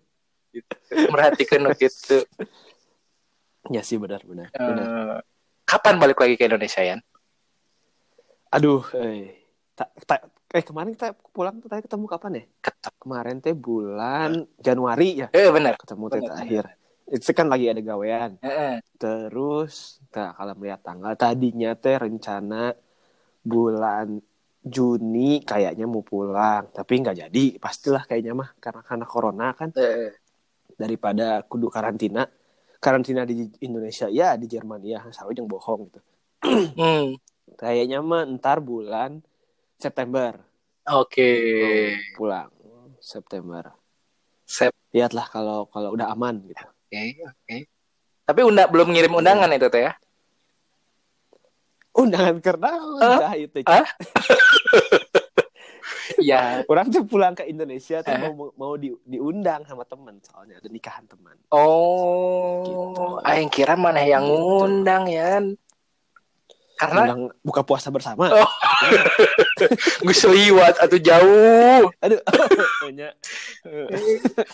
Gitu. 0.49 0.73
Merhatikan 1.13 1.69
gitu. 1.77 2.25
Ya 3.69 3.85
sih 3.85 4.01
benar 4.01 4.25
benar. 4.25 4.49
benar. 4.49 4.85
Eh, 4.89 5.17
kapan 5.69 6.01
balik 6.01 6.17
lagi 6.17 6.33
ke 6.33 6.49
Indonesia 6.49 6.81
ya? 6.81 6.97
Aduh, 8.53 8.85
eh. 9.01 9.33
Ta, 9.73 9.89
ta- 10.05 10.29
eh 10.53 10.61
kemarin 10.61 10.93
kita 10.93 11.17
pulang 11.33 11.57
tuh 11.57 11.65
tadi 11.65 11.81
ketemu 11.81 12.05
kapan 12.05 12.31
ya? 12.37 12.43
Ketemu. 12.61 12.97
Kemarin 13.01 13.35
teh 13.41 13.55
bulan 13.57 14.29
Januari 14.61 15.25
ya 15.25 15.27
Eh 15.33 15.49
benar. 15.49 15.73
ketemu 15.81 16.05
teh 16.13 16.21
terakhir. 16.21 16.63
Itu 17.09 17.29
kan 17.33 17.49
lagi 17.49 17.65
ada 17.73 17.81
gawean. 17.81 18.37
Heeh. 18.45 18.77
Terus, 19.01 19.97
nah, 20.13 20.37
kalau 20.37 20.53
melihat 20.55 20.85
tanggal 20.85 21.13
tadinya 21.17 21.73
teh 21.73 21.97
rencana 21.97 22.77
bulan 23.41 24.21
Juni 24.63 25.43
kayaknya 25.43 25.83
mau 25.89 26.05
pulang, 26.05 26.71
tapi 26.71 27.03
nggak 27.03 27.27
jadi. 27.27 27.45
Pastilah 27.59 28.07
kayaknya 28.07 28.31
mah 28.31 28.55
karena 28.63 28.79
karena 28.85 29.05
corona 29.09 29.47
kan 29.51 29.73
Eh, 29.75 30.15
daripada 30.77 31.41
kudu 31.43 31.67
karantina. 31.67 32.23
Karantina 32.79 33.27
di 33.27 33.47
Indonesia 33.65 34.07
ya 34.07 34.37
di 34.39 34.47
Jerman 34.47 34.79
ya, 34.85 35.03
selalu 35.11 35.43
yang 35.43 35.49
bohong 35.49 35.81
gitu. 35.91 35.99
hmm. 36.79 37.19
Kayaknya 37.53 37.99
mah 37.99 38.25
ntar 38.37 38.59
bulan 38.59 39.21
September 39.77 40.37
Oke. 40.83 41.31
pulang 42.13 42.51
September. 42.99 43.71
Sep. 44.43 44.75
Lihatlah 44.91 45.27
kalau 45.27 45.65
kalau 45.67 45.95
udah 45.95 46.11
aman 46.11 46.43
gitu. 46.43 46.63
Oke, 46.63 47.03
oke. 47.23 47.57
Tapi 48.23 48.41
unda 48.43 48.67
belum 48.67 48.91
ngirim 48.91 49.13
undangan 49.13 49.51
itu 49.51 49.67
teh 49.67 49.87
ya? 49.87 49.93
Undangan 51.93 52.37
karena 52.39 52.69
Hah? 52.99 53.17
cah 53.21 53.33
itu. 53.35 53.57
Hah? 53.65 53.87
Ya. 56.19 56.63
Orang 56.71 56.87
tuh 56.87 57.03
pulang 57.03 57.35
ke 57.35 57.43
Indonesia 57.43 57.99
tuh 57.99 58.15
Eh. 58.15 58.19
mau 58.19 58.31
mau 58.55 58.73
di, 58.75 58.91
diundang 59.03 59.67
sama 59.67 59.83
teman 59.83 60.19
soalnya 60.23 60.59
ada 60.59 60.69
nikahan 60.71 61.03
teman. 61.03 61.35
Oh, 61.51 62.63
Gitu. 62.63 63.27
aing 63.27 63.51
kira 63.51 63.75
mana 63.75 64.03
yang 64.03 64.23
Gitu. 64.23 64.31
ngundang 64.31 65.03
ya? 65.09 65.43
Karena 66.83 67.01
Undang 67.07 67.21
buka 67.39 67.61
puasa 67.63 67.87
bersama. 67.89 68.27
Oh. 68.33 68.49
gue 70.03 70.15
seliwat 70.15 70.75
atau 70.79 70.97
jauh. 70.99 71.87
Aduh. 72.03 72.19
Banyak. 72.83 73.13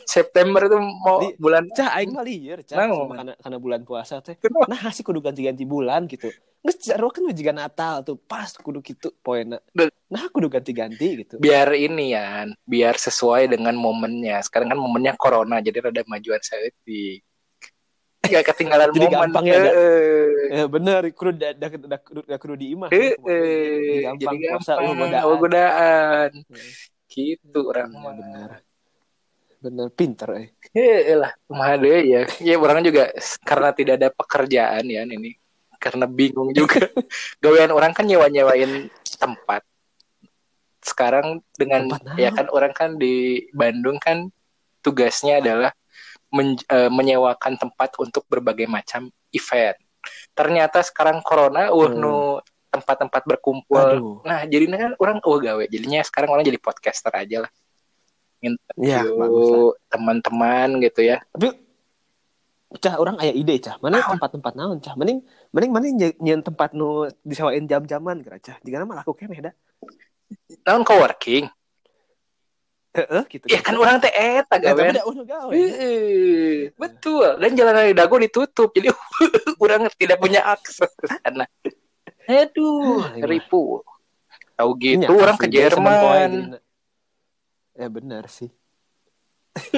September 0.05 0.62
itu 0.65 0.77
mau 0.77 1.17
Di- 1.24 1.36
bulan 1.38 1.65
Cah 1.74 1.98
aing 1.98 2.13
mah 2.13 2.24
lieur 2.24 2.62
cah 2.62 2.77
Nah, 2.77 2.88
karena 3.17 3.33
karena 3.39 3.57
bulan 3.57 3.81
puasa 3.81 4.21
teh. 4.21 4.38
Nah, 4.69 4.79
sih 4.93 5.01
kudu 5.01 5.19
ganti-ganti 5.19 5.65
bulan 5.65 6.05
gitu. 6.05 6.29
Geus 6.59 6.77
jaro 6.83 7.07
kan 7.07 7.24
juga 7.31 7.55
Natal 7.55 8.03
tuh 8.03 8.19
pas 8.19 8.51
kudu 8.51 8.83
gitu 8.83 9.15
poena. 9.24 9.57
Dan- 9.71 9.93
Nah, 10.09 10.25
kudu 10.33 10.50
ganti-ganti 10.50 11.21
gitu. 11.21 11.38
biar 11.38 11.69
ini 11.77 12.17
ya, 12.17 12.50
biar 12.65 12.98
sesuai 12.98 13.45
dengan 13.45 13.77
momennya. 13.77 14.41
Sekarang 14.41 14.74
kan 14.74 14.79
momennya 14.81 15.13
corona, 15.13 15.62
jadi 15.62 15.86
rada 15.86 16.01
majuan 16.09 16.41
selfie. 16.41 17.21
Gak 18.19 18.43
ketinggalan 18.53 18.91
Jadi 18.91 19.05
momen. 19.07 19.15
gampang 19.31 19.45
ya, 19.47 19.55
Da? 19.57 19.71
Heeh. 19.71 20.27
Ya 20.49 20.65
bener, 20.67 21.01
kudu 21.15 21.31
da, 21.39 21.49
da, 21.55 21.67
da, 21.71 21.97
kudu, 21.97 22.21
kudu 22.27 22.55
diimah. 22.59 22.89
Heeh. 22.91 23.15
Jadi 23.15 24.19
Jadi 24.19 24.25
gampang 24.27 24.35
puasa 24.59 24.71
gampang. 24.75 24.83
lu 24.85 24.93
godaan. 24.99 25.23
Oh, 25.25 25.35
godaan. 25.39 26.29
Heeh. 26.35 26.71
Gitu 27.09 27.59
orang 27.65 27.89
mah. 27.95 28.13
bener. 28.13 28.49
Bener 29.59 29.88
pinter 29.91 30.29
eh. 30.39 30.47
Heeh 30.71 31.15
lah, 31.19 31.33
deui 31.79 32.15
ya. 32.15 32.21
Ya 32.39 32.55
orang 32.55 32.79
juga 32.85 33.11
karena 33.43 33.69
tidak 33.75 33.93
ada 33.99 34.09
pekerjaan 34.13 34.83
ya 34.88 35.03
ini. 35.03 35.35
Karena 35.79 36.05
bingung 36.07 36.51
juga. 36.51 36.85
Gawean 37.43 37.71
orang 37.71 37.91
kan 37.95 38.03
nyewa-nyewain 38.07 38.88
tempat. 39.19 39.63
Sekarang 40.79 41.43
dengan 41.59 41.91
Tempat 41.91 42.15
ya 42.15 42.31
kan 42.31 42.47
orang 42.51 42.71
kan 42.71 42.95
di 42.95 43.47
Bandung 43.51 43.99
kan 43.99 44.32
tugasnya 44.79 45.43
adalah 45.43 45.71
men- 46.29 46.65
eh, 46.65 46.89
menyewakan 46.89 47.57
tempat 47.57 47.97
untuk 47.97 48.25
berbagai 48.29 48.65
macam 48.65 49.09
event. 49.29 49.77
Ternyata 50.33 50.79
sekarang 50.81 51.19
corona 51.25 51.69
uh 51.69 51.87
Hmm. 51.89 51.99
nu 51.99 52.15
tempat-tempat 52.69 53.25
berkumpul. 53.25 53.81
Aduh. 53.81 54.21
Nah, 54.21 54.45
jadinya 54.45 54.77
kan 54.77 54.91
orang 55.01 55.17
oh 55.25 55.41
gawe. 55.41 55.65
Jadinya 55.65 56.05
sekarang 56.05 56.29
orang 56.29 56.45
jadi 56.45 56.61
podcaster 56.61 57.09
aja 57.11 57.49
lah. 57.49 57.51
Ya, 58.79 59.03
Yuk, 59.03 59.17
bagus 59.19 59.47
lah. 59.51 59.73
teman-teman 59.91 60.69
gitu 60.79 61.01
ya. 61.03 61.19
Tapi 61.35 61.59
cah 62.79 62.95
orang 63.01 63.17
aya 63.19 63.33
ide 63.33 63.57
cah. 63.59 63.75
Mana 63.81 63.99
Naon? 63.99 64.15
tempat-tempat 64.15 64.53
naon 64.55 64.77
cah? 64.79 64.93
Mending 64.95 65.25
mending 65.49 65.71
mana 65.73 65.85
nyen 66.21 66.39
tempat 66.45 66.71
nu 66.77 67.09
disewain 67.25 67.65
jam-jaman 67.65 68.21
kira 68.23 68.37
cah. 68.39 68.55
Jika 68.63 68.85
mah 68.85 69.01
laku 69.01 69.11
keneh 69.17 69.49
da. 69.49 69.51
Non 70.69 70.85
coworking. 70.85 71.49
Heeh 72.89 73.21
gitu. 73.30 73.45
Ya 73.45 73.62
kan 73.62 73.78
orang 73.78 74.02
teh 74.02 74.10
eta 74.10 74.58
Ya, 74.58 74.73
tapi 74.73 74.82
gawean. 74.82 74.97
da 74.97 75.04
udah 75.06 75.25
gawe. 75.30 75.54
Heeh, 75.54 76.73
betul. 76.73 77.38
Dan 77.38 77.54
jalan 77.54 77.73
dari 77.78 77.93
dago 77.93 78.17
ditutup. 78.17 78.73
Jadi 78.73 78.89
orang 79.63 79.86
tidak 79.93 80.17
punya 80.17 80.41
akses 80.41 80.89
ke 80.97 81.06
sana. 81.06 81.45
Aduh, 82.25 83.06
ribu. 83.21 83.86
Tahu 84.58 84.69
gitu 84.82 85.13
orang 85.13 85.38
ke 85.38 85.47
Jerman. 85.47 86.58
Ya 87.78 87.88
benar 87.88 88.25
sih. 88.28 88.49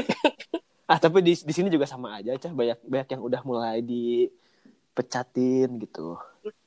ah 0.92 1.00
tapi 1.00 1.24
di 1.24 1.32
di 1.32 1.54
sini 1.56 1.72
juga 1.72 1.88
sama 1.88 2.20
aja 2.20 2.36
cah 2.36 2.52
banyak 2.52 2.84
banyak 2.84 3.08
yang 3.16 3.22
udah 3.24 3.42
mulai 3.48 3.80
dipecatin 3.80 5.80
gitu. 5.80 6.20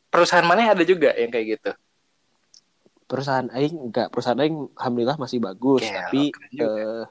Perusahaan 0.09 0.47
mana 0.47 0.73
ada 0.73 0.87
juga 0.87 1.13
yang 1.19 1.29
kayak 1.29 1.59
gitu. 1.59 1.71
Perusahaan 3.15 3.47
aing 3.55 3.77
enggak, 3.79 4.11
perusahaan 4.11 4.41
aing 4.43 4.75
alhamdulillah 4.75 5.17
masih 5.23 5.39
bagus, 5.39 5.87
Gelo, 5.87 5.95
tapi 5.95 6.23
eh, 6.59 7.05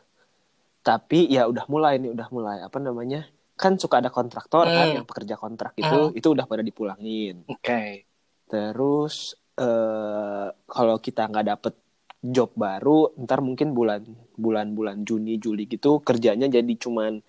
tapi 0.83 1.19
ya 1.31 1.47
udah 1.47 1.63
mulai 1.71 1.95
nih, 1.95 2.11
udah 2.11 2.27
mulai 2.27 2.57
apa 2.59 2.75
namanya? 2.83 3.23
Kan 3.55 3.79
suka 3.79 4.03
ada 4.03 4.11
kontraktor 4.11 4.67
kan 4.67 4.91
Hmm. 4.91 4.95
yang 4.99 5.07
pekerja 5.07 5.39
kontrak 5.39 5.71
itu, 5.79 6.11
itu 6.11 6.27
udah 6.27 6.43
pada 6.43 6.59
dipulangin. 6.59 7.47
Oke. 7.47 8.03
Terus 8.51 9.39
eh 9.55 10.47
kalau 10.67 10.99
kita 10.99 11.31
nggak 11.31 11.45
dapet 11.55 11.73
job 12.19 12.51
baru, 12.59 13.15
ntar 13.23 13.39
mungkin 13.39 13.71
bulan 13.71 14.03
bulan 14.35 14.75
bulan 14.75 15.07
Juni 15.07 15.39
Juli 15.39 15.71
gitu 15.71 16.03
kerjanya 16.03 16.51
jadi 16.51 16.73
cuman 16.75 17.23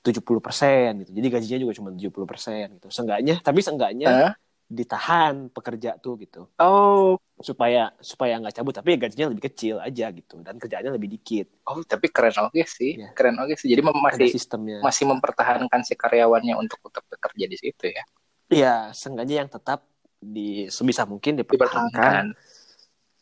70% 0.00 1.04
gitu. 1.04 1.10
Jadi 1.12 1.26
gajinya 1.28 1.58
juga 1.60 1.72
cuma 1.76 1.88
70% 1.92 2.80
gitu. 2.80 2.88
Seenggaknya, 2.88 3.44
tapi 3.44 3.60
seenggaknya 3.60 4.08
Hah? 4.08 4.32
Ditahan 4.70 5.50
pekerja 5.50 5.98
tuh 5.98 6.14
gitu. 6.22 6.46
Oh, 6.62 7.18
Supaya 7.42 7.90
supaya 7.98 8.38
nggak 8.38 8.54
cabut 8.54 8.70
tapi 8.70 8.94
gajinya 8.94 9.34
lebih 9.34 9.50
kecil 9.50 9.82
aja 9.82 10.14
gitu 10.14 10.38
dan 10.46 10.62
kerjaannya 10.62 10.94
lebih 10.94 11.10
dikit. 11.18 11.50
oh 11.66 11.82
tapi 11.82 12.06
keren 12.06 12.36
oke 12.46 12.62
sih. 12.62 13.02
Iya. 13.02 13.10
Keren 13.10 13.34
oke 13.42 13.58
sih. 13.58 13.66
Jadi 13.66 13.82
Ada 13.82 13.98
masih 13.98 14.28
sistemnya. 14.30 14.78
masih 14.78 15.10
mempertahankan 15.10 15.80
si 15.82 15.98
karyawannya 15.98 16.54
untuk 16.54 16.78
tetap 16.86 17.02
bekerja 17.10 17.44
di 17.50 17.56
situ 17.58 17.84
ya. 17.90 18.04
Iya, 18.50 18.74
seenggaknya 18.94 19.46
yang 19.46 19.50
tetap 19.50 19.82
di 20.22 20.70
sebisa 20.70 21.02
mungkin 21.02 21.34
dipertahankan. 21.42 22.30
Dipertahankan. 22.30 22.58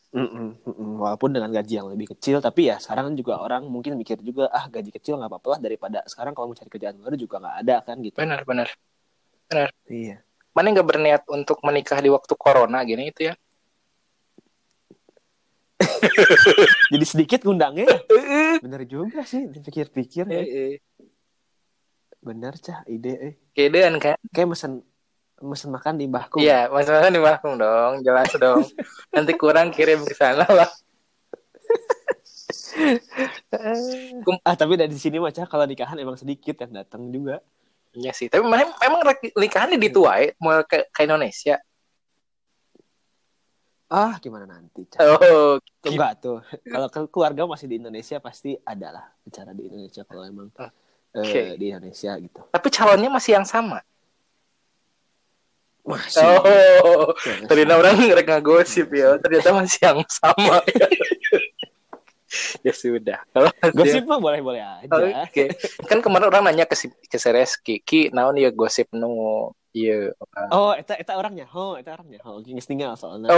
Mm-mm, 0.08 0.48
mm-mm. 0.64 0.90
Walaupun 1.04 1.37
dengan 1.37 1.52
gaji 1.52 1.84
yang 1.84 1.88
lebih 1.92 2.16
kecil, 2.16 2.40
tapi 2.40 2.72
ya 2.72 2.80
sekarang 2.80 3.12
juga 3.12 3.44
orang 3.44 3.68
mungkin 3.68 3.92
mikir 4.00 4.16
juga 4.24 4.48
ah 4.48 4.64
gaji 4.68 4.88
kecil 4.88 5.20
nggak 5.20 5.28
apa-apa 5.28 5.48
lah 5.56 5.61
daripada 5.61 6.00
sekarang 6.08 6.32
kalau 6.32 6.48
mau 6.48 6.56
cari 6.56 6.68
kerjaan 6.72 6.96
baru 6.96 7.16
juga 7.16 7.37
nggak 7.44 7.56
ada 7.64 7.76
kan 7.84 7.96
gitu. 8.00 8.16
Benar, 8.16 8.40
benar. 8.48 8.68
Iya. 9.88 10.24
Mana 10.59 10.75
nggak 10.75 10.88
berniat 10.90 11.23
untuk 11.31 11.62
menikah 11.62 12.03
di 12.03 12.11
waktu 12.11 12.35
corona 12.35 12.83
gini 12.83 13.14
itu 13.14 13.31
ya? 13.31 13.35
Jadi 16.90 17.05
sedikit 17.07 17.47
ngundangnya. 17.47 17.87
Bener 18.66 18.83
juga 18.90 19.23
sih, 19.23 19.47
dipikir-pikir. 19.47 20.27
ya. 20.27 20.42
Heeh. 20.42 20.83
Bener 22.18 22.59
cah 22.59 22.83
ide. 22.90 23.14
Eh. 23.23 23.35
Kedean 23.55 24.03
kan? 24.03 24.18
Kayak 24.35 24.59
mesen 24.59 24.83
mesen 25.38 25.71
makan 25.71 25.94
di 25.94 26.11
Mbahku. 26.11 26.42
Iya, 26.42 26.66
masalahnya 26.75 27.14
di 27.14 27.23
Bakung 27.23 27.55
dong, 27.55 28.03
jelas 28.03 28.27
dong. 28.35 28.66
Nanti 29.14 29.38
kurang 29.38 29.71
kirim 29.71 30.03
ke 30.03 30.14
sana 30.18 30.42
lah. 30.42 30.66
Ah 34.47 34.55
tapi 34.55 34.79
dari 34.79 34.94
sini 34.94 35.18
mah 35.18 35.35
cah 35.35 35.51
kalau 35.51 35.66
nikahan 35.66 35.99
emang 35.99 36.14
sedikit 36.14 36.62
yang 36.62 36.79
datang 36.83 37.11
juga. 37.11 37.42
Iya 37.98 38.12
sih, 38.14 38.30
tapi 38.30 38.46
memang 38.46 38.70
emang 38.78 39.00
nikahannya 39.34 39.74
di 39.74 39.90
tuai 39.90 40.30
mau 40.38 40.62
ke, 40.62 40.87
ke 40.94 41.00
Indonesia. 41.02 41.58
Ah 43.90 44.20
gimana 44.22 44.46
nanti? 44.46 44.87
Oh, 45.02 45.58
Tuh, 45.82 45.90
Enggak 45.90 46.22
tuh. 46.22 46.38
Kalau 46.62 46.87
ke- 46.92 47.11
keluarga 47.11 47.42
masih 47.48 47.66
di 47.66 47.82
Indonesia 47.82 48.20
pasti 48.22 48.54
ada 48.62 48.88
lah 48.94 49.06
bicara 49.26 49.50
di 49.56 49.66
Indonesia 49.66 50.04
kalau 50.06 50.22
emang 50.28 50.52
eh, 50.61 51.24
Oke. 51.24 51.42
di 51.58 51.72
Indonesia 51.72 52.12
gitu. 52.20 52.40
tapi 52.52 52.68
calonnya 52.70 53.11
masih 53.11 53.40
yang 53.40 53.48
sama. 53.48 53.80
Masih. 55.88 56.20
Oh, 56.20 57.16
Masih. 57.16 57.48
ternyata 57.48 57.80
orang 57.80 57.96
ngerek 57.96 58.26
ngagosip 58.28 58.92
ya, 58.92 59.16
ternyata 59.16 59.56
masih 59.56 59.80
yang 59.80 60.00
sama. 60.06 60.61
ya 62.67 62.73
sudah. 62.75 63.19
Kalau 63.33 63.51
Gosip 63.79 64.05
mah 64.05 64.21
boleh-boleh 64.21 64.62
aja. 64.62 65.25
Oke. 65.25 65.53
Kan 65.88 66.05
kemarin 66.05 66.29
orang 66.29 66.43
nanya 66.49 66.64
ke 66.69 66.77
si 66.77 66.93
ke 66.93 67.17
si 67.17 67.29
Reski, 67.33 67.75
Ki, 67.81 68.12
naon 68.12 68.37
ya 68.37 68.53
gosip 68.53 68.91
nu 68.93 69.53
Iya. 69.69 70.17
Oh, 70.49 70.73
eta 70.73 70.97
eta 70.97 71.21
orangnya. 71.21 71.45
Oh, 71.53 71.77
eta 71.77 71.93
orangnya. 71.93 72.25
Oh, 72.25 72.41
geus 72.41 72.64
tinggal 72.64 72.97
soalnya. 72.97 73.29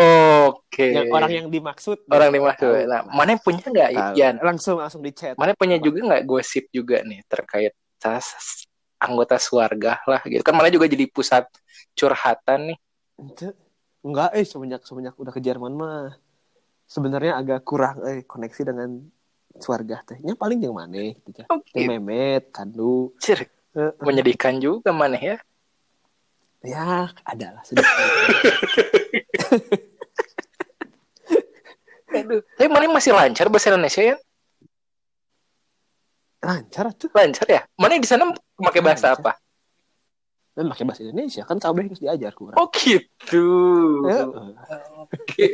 Oke. 0.46 0.94
Yang 0.94 1.11
orang 1.11 1.31
yang 1.35 1.46
dimaksud. 1.50 2.07
orang 2.07 2.31
dimaksud. 2.31 2.87
Nah, 2.87 3.03
mana 3.11 3.35
yang 3.35 3.42
punya 3.42 3.66
nggak, 3.66 3.90
Tahu. 3.90 4.14
Yan? 4.14 4.35
Langsung 4.38 4.79
langsung 4.79 5.03
di 5.03 5.11
chat. 5.11 5.35
Mana 5.35 5.59
punya 5.59 5.76
juga 5.83 6.07
nggak 6.07 6.22
gosip 6.24 6.70
juga 6.70 7.03
nih 7.03 7.26
terkait 7.26 7.74
tas 8.00 8.33
anggota 9.00 9.40
keluarga 9.40 9.96
lah 10.05 10.20
gitu 10.29 10.44
kan 10.44 10.53
mana 10.53 10.68
juga 10.68 10.85
jadi 10.85 11.09
pusat 11.09 11.48
curhatan 11.96 12.72
nih 12.72 12.79
Enggak, 14.00 14.33
eh 14.33 14.48
semenjak 14.48 14.81
semenjak 14.88 15.12
udah 15.20 15.33
ke 15.33 15.40
Jerman 15.44 15.76
mah 15.76 16.16
sebenarnya 16.90 17.38
agak 17.38 17.62
kurang 17.62 18.03
eh 18.03 18.26
koneksi 18.26 18.62
dengan 18.66 18.98
keluarga 19.57 20.03
teh. 20.03 20.18
Nya 20.18 20.35
paling 20.35 20.59
yang 20.59 20.74
mana 20.74 21.14
gitu 21.14 21.38
ya. 21.38 21.46
oke 21.48 21.70
Yang 21.70 21.87
Memet, 21.88 22.44
Kandu. 22.50 23.14
Cir, 23.16 23.46
Eh, 23.70 23.94
menyedihkan 24.03 24.59
juga 24.59 24.90
mana 24.90 25.14
ya 25.14 25.38
ya, 26.61 27.07
ada 27.22 27.55
lah 27.55 27.62
sedikit. 27.62 27.87
Aduh. 32.11 32.42
tapi 32.53 32.66
mana 32.66 32.90
masih 32.90 33.14
lancar 33.14 33.46
bahasa 33.46 33.70
Indonesia 33.70 34.03
ya 34.03 34.16
Lancar 36.42 36.90
tuh. 36.92 37.07
lancar 37.14 37.46
ya 37.46 37.62
mana 37.76 37.94
di 37.94 38.03
sana 38.03 38.35
pakai 38.57 38.83
bahasa 38.83 39.14
Lancar. 39.14 39.22
apa 39.22 39.33
Dan 40.50 40.66
pakai 40.66 40.85
bahasa 40.85 41.07
Indonesia 41.07 41.46
kan 41.46 41.57
kabeh 41.57 41.87
harus 41.87 42.03
diajar 42.03 42.35
kurang. 42.35 42.59
oh 42.59 42.66
gitu 42.74 43.46
Eh, 44.05 44.26
oke 44.98 45.46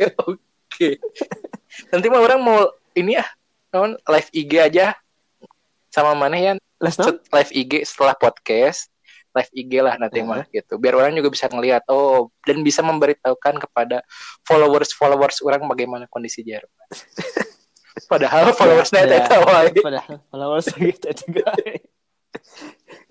oke. 0.76 0.90
Nanti 1.88 2.06
mah 2.12 2.20
orang 2.20 2.40
mau 2.44 2.68
ini 2.92 3.16
ya 3.16 3.24
non 3.72 3.96
live 3.96 4.30
IG 4.36 4.52
aja. 4.60 4.92
Sama 5.88 6.12
mana 6.12 6.36
ya? 6.36 6.52
Live 7.32 7.52
IG 7.56 7.88
setelah 7.88 8.12
podcast 8.12 8.92
live 9.36 9.52
IG 9.52 9.72
lah 9.84 9.94
nanti 10.00 10.24
mah 10.24 10.48
gitu. 10.48 10.80
Biar 10.80 10.96
orang 10.96 11.12
juga 11.12 11.28
bisa 11.28 11.48
ngelihat 11.52 11.84
oh 11.92 12.32
dan 12.48 12.64
bisa 12.64 12.80
memberitahukan 12.80 13.60
kepada 13.68 14.00
followers 14.48 14.96
followers 14.96 15.44
orang 15.44 15.68
bagaimana 15.68 16.08
kondisi 16.08 16.40
Jerman 16.40 16.72
padahal 18.12 18.52
followersnya 18.52 19.04
Ya, 19.04 19.08
tidak 19.08 19.24
tahu. 19.28 19.42
Padahal 19.80 20.16
followers 20.32 20.66
gitu 20.80 21.08
juga. 21.28 21.52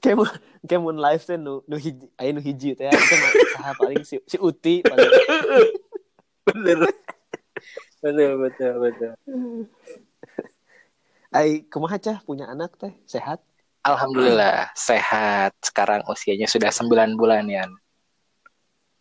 Kayak 0.01 0.15
mun 0.17 0.29
kayak 0.65 0.81
mun 0.81 0.97
live 0.97 1.23
teh 1.25 1.37
nu 1.37 1.61
nu 1.65 1.75
hiji 1.77 2.05
aya 2.17 2.29
nu 2.33 2.41
hiji 2.41 2.77
teh 2.77 2.89
itu 2.89 3.15
mah 3.57 3.73
paling 3.77 4.01
si 4.05 4.21
si 4.25 4.37
Uti 4.37 4.81
paling. 4.85 5.09
bener 6.45 6.93
betul 8.05 8.31
betul 8.39 8.71
betul 8.79 9.11
Ai 11.33 11.65
kumaha 11.65 11.97
cah 11.97 12.21
punya 12.21 12.45
anak 12.45 12.77
teh 12.77 12.93
sehat? 13.03 13.41
alhamdulillah 13.81 14.69
sehat 14.73 15.53
sekarang 15.59 16.01
usianya 16.05 16.45
sudah 16.45 16.69
9 16.69 16.85
bulan 17.13 17.45
ya 17.45 17.65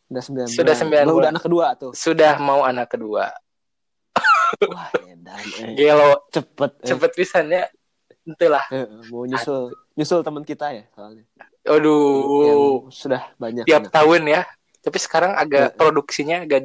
Udah 0.06 0.20
9 0.20 0.48
Sudah 0.50 0.74
sembilan 0.74 1.04
Udah 1.04 1.14
bulan. 1.14 1.30
anak 1.30 1.42
kedua 1.42 1.66
tuh. 1.74 1.92
sudah 1.92 2.36
mau 2.36 2.60
anak 2.62 2.90
kedua 2.90 3.32
Wah, 4.64 4.86
edan 5.04 5.44
eh. 5.58 5.72
gelo 5.74 6.28
Cepet. 6.28 6.72
eh. 6.80 6.86
cepet 6.86 7.10
pisannya 7.12 7.62
itulah 8.24 8.64
Eh, 8.68 8.84
mau 9.08 9.24
nyusul 9.24 9.72
nyusul 9.94 10.20
teman 10.20 10.42
kita 10.42 10.70
ya 10.70 10.84
soalnya. 10.90 11.24
aduh 11.64 12.44
Yang 12.44 12.60
sudah 12.92 13.22
banyak 13.36 13.64
tiap 13.64 13.88
anak. 13.88 13.92
tahun 13.94 14.22
ya. 14.26 14.40
Tapi 14.78 14.98
sekarang 14.98 15.32
agak 15.32 15.66
Ya. 15.66 15.74
produksinya 15.74 16.36
agak 16.40 16.60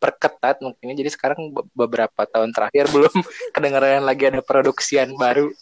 diperketat 0.00 0.64
mungkin. 0.64 0.96
Jadi 0.96 1.12
sekarang 1.12 1.52
be- 1.52 1.68
beberapa 1.76 2.24
tahun 2.24 2.56
terakhir 2.56 2.88
belum 2.96 3.12
kedengaran 3.52 4.08
lagi 4.08 4.32
ada 4.32 4.40
produksian 4.40 5.12
baru. 5.20 5.52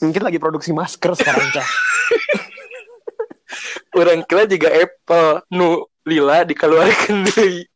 Mungkin 0.00 0.24
lagi 0.24 0.40
produksi 0.40 0.72
masker 0.72 1.12
sekarang 1.12 1.52
cah. 1.52 1.68
Orang 4.00 4.24
kira 4.24 4.48
juga 4.48 4.72
Apple 4.72 5.44
nu 5.52 5.84
lila 6.08 6.48
dikeluarkan 6.48 7.22
deui. 7.28 7.68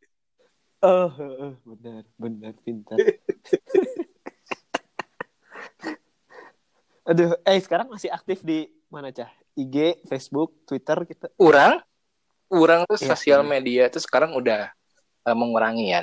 Oh, 0.81 1.13
eh, 1.13 1.53
benar, 1.61 2.03
benar 2.17 2.53
pintar. 2.65 2.97
Aduh, 7.07 7.37
eh 7.45 7.61
sekarang 7.61 7.87
masih 7.87 8.11
aktif 8.11 8.41
di 8.43 8.67
mana 8.89 9.13
cah? 9.13 9.29
IG, 9.57 10.05
Facebook, 10.05 10.53
Twitter 10.67 10.97
kita. 11.07 11.31
Orang, 11.39 11.79
orang 12.51 12.83
tuh 12.85 12.99
Iya, 12.99 13.15
sosial 13.15 13.41
iya. 13.41 13.47
media 13.47 13.83
tuh 13.89 14.03
sekarang 14.03 14.35
udah 14.37 14.69
eh, 15.27 15.35
mengurangi 15.35 15.91
ya, 15.91 16.01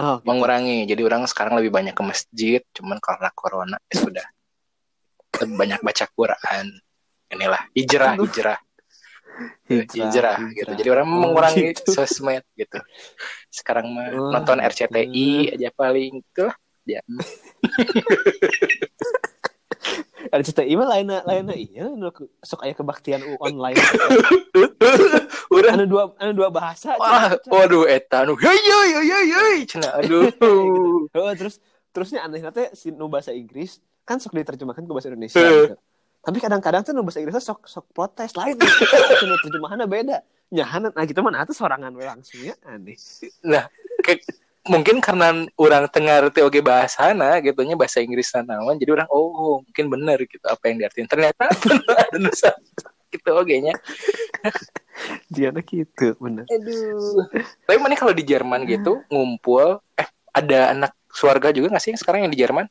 Oh, 0.00 0.16
gitu. 0.16 0.32
mengurangi. 0.32 0.88
Jadi 0.88 1.04
orang 1.04 1.28
sekarang 1.28 1.60
lebih 1.60 1.76
banyak 1.76 1.92
ke 1.92 2.00
masjid, 2.00 2.64
cuman 2.72 2.96
karena 3.04 3.28
corona 3.36 3.76
ya 3.92 4.00
sudah 4.00 4.24
lebih 5.44 5.56
banyak 5.60 5.80
baca 5.84 6.04
Quran. 6.08 6.66
Inilah 7.30 7.62
hijrah, 7.76 8.16
Aduh. 8.16 8.24
hijrah. 8.28 8.58
hijrah, 9.68 10.36
gitu. 10.56 10.72
Jadi 10.72 10.88
orang 10.88 11.04
Oh, 11.08 11.20
mengurangi 11.20 11.76
gitu. 11.76 11.92
sosmed 11.92 12.44
gitu. 12.56 12.80
Sekarang 13.52 13.92
mah 13.92 14.08
Oh, 14.12 14.32
nonton 14.32 14.56
gitu. 14.60 14.88
RCTI 14.88 15.52
aja 15.56 15.68
paling 15.76 16.24
itu 16.24 16.42
lah. 16.48 16.56
Ya. 16.88 17.00
Ada 20.32 20.42
cerita 20.44 20.62
lainnya 20.64 21.56
iya, 21.56 21.88
nu 21.88 22.12
ke- 22.12 22.28
sok 22.44 22.64
aya 22.64 22.76
kebaktian 22.76 23.24
u- 23.24 23.40
online. 23.40 23.76
Udah 25.54 25.70
anu 25.74 25.84
dua, 25.88 26.02
anu 26.20 26.32
dua 26.36 26.48
bahasa. 26.52 26.94
Wah, 27.00 27.34
waduh 27.48 27.88
eta 27.88 28.22
nu 28.28 28.36
hey 28.38 28.54
hey 28.54 28.88
hey 28.94 29.04
hey 29.08 29.26
hey 29.32 29.56
cenah 29.66 29.92
aduh. 29.98 30.28
Oh, 31.16 31.32
terus 31.34 31.58
terusnya 31.90 32.22
aneh 32.22 32.44
nanti 32.44 32.70
si 32.76 32.94
nu 32.94 33.10
bahasa 33.10 33.34
Inggris 33.34 33.82
kan 34.06 34.22
sok 34.22 34.36
diterjemahkan 34.36 34.84
ke 34.86 34.92
bahasa 34.92 35.10
Indonesia 35.10 35.42
gitu. 35.42 35.74
Tapi 36.20 36.38
kadang-kadang 36.38 36.82
tuh 36.84 36.92
nu 36.94 37.02
bahasa 37.02 37.18
Inggrisnya 37.24 37.42
sok 37.42 37.66
sok 37.66 37.86
protes 37.90 38.36
lain 38.36 38.54
gitu. 38.60 38.84
terjemahannya 39.48 39.88
beda. 39.88 40.18
Nyahan 40.50 40.90
nah 40.90 41.04
gitu 41.06 41.22
mana 41.22 41.46
tuh 41.46 41.54
sorangan 41.54 41.94
we 41.94 42.04
langsung 42.04 42.42
ya 42.42 42.54
aneh. 42.66 42.98
Nah, 43.46 43.70
mungkin 44.70 45.02
karena 45.02 45.50
orang 45.58 45.90
tengah 45.90 46.22
ngerti 46.22 46.40
oge 46.46 46.62
bahasana 46.62 47.42
gitu 47.42 47.58
nya 47.66 47.74
bahasa 47.74 47.98
Inggris 47.98 48.30
naon 48.46 48.78
jadi 48.78 48.94
orang 49.02 49.08
oh 49.10 49.60
mungkin 49.66 49.90
bener 49.90 50.18
gitu 50.30 50.46
apa 50.46 50.70
yang 50.70 50.78
diartiin 50.86 51.10
ternyata 51.10 51.50
ada 52.06 52.16
nusa 52.16 52.54
gitu 53.10 53.30
oge 53.34 53.58
nya 53.58 53.74
Dia 55.26 55.50
gitu 55.50 56.14
bener. 56.22 56.46
aduh 56.46 57.26
tapi 57.66 57.76
mana 57.82 57.98
kalau 57.98 58.14
di 58.14 58.22
Jerman 58.22 58.62
gitu 58.70 59.02
ngumpul 59.10 59.82
eh 59.98 60.06
ada 60.30 60.70
anak 60.70 60.94
keluarga 61.10 61.50
juga 61.50 61.74
nggak 61.74 61.82
sih 61.82 61.90
yang 61.90 62.00
sekarang 62.00 62.20
yang 62.24 62.32
di 62.32 62.38
Jerman 62.38 62.70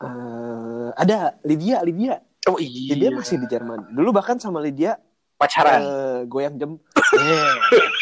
Eh, 0.00 0.88
ada 0.96 1.36
Lydia, 1.44 1.84
Lydia. 1.84 2.16
oh 2.48 2.56
iya 2.56 2.96
Lydia 2.96 3.12
masih 3.12 3.36
di 3.44 3.46
Jerman. 3.52 3.92
Dulu 3.92 4.16
bahkan 4.16 4.40
sama 4.40 4.56
Lydia 4.64 4.96
pacaran 5.36 5.80
eh, 5.84 6.20
goyang 6.24 6.56
jam. 6.56 6.80
Eh, 6.96 7.52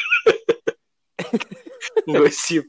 gosip 2.09 2.65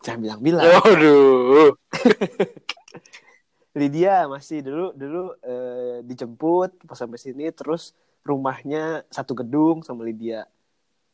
jangan 0.00 0.20
bilang-bilang. 0.24 0.64
waduh 0.80 1.74
Lydia 3.78 4.26
masih 4.26 4.58
dulu 4.64 4.90
dulu 4.96 5.24
eh, 5.44 6.02
dijemput 6.02 6.82
pas 6.82 6.98
sampai 6.98 7.20
sini 7.20 7.46
terus 7.54 7.94
rumahnya 8.26 9.06
satu 9.08 9.32
gedung 9.38 9.86
sama 9.86 10.02
Lydia. 10.02 10.44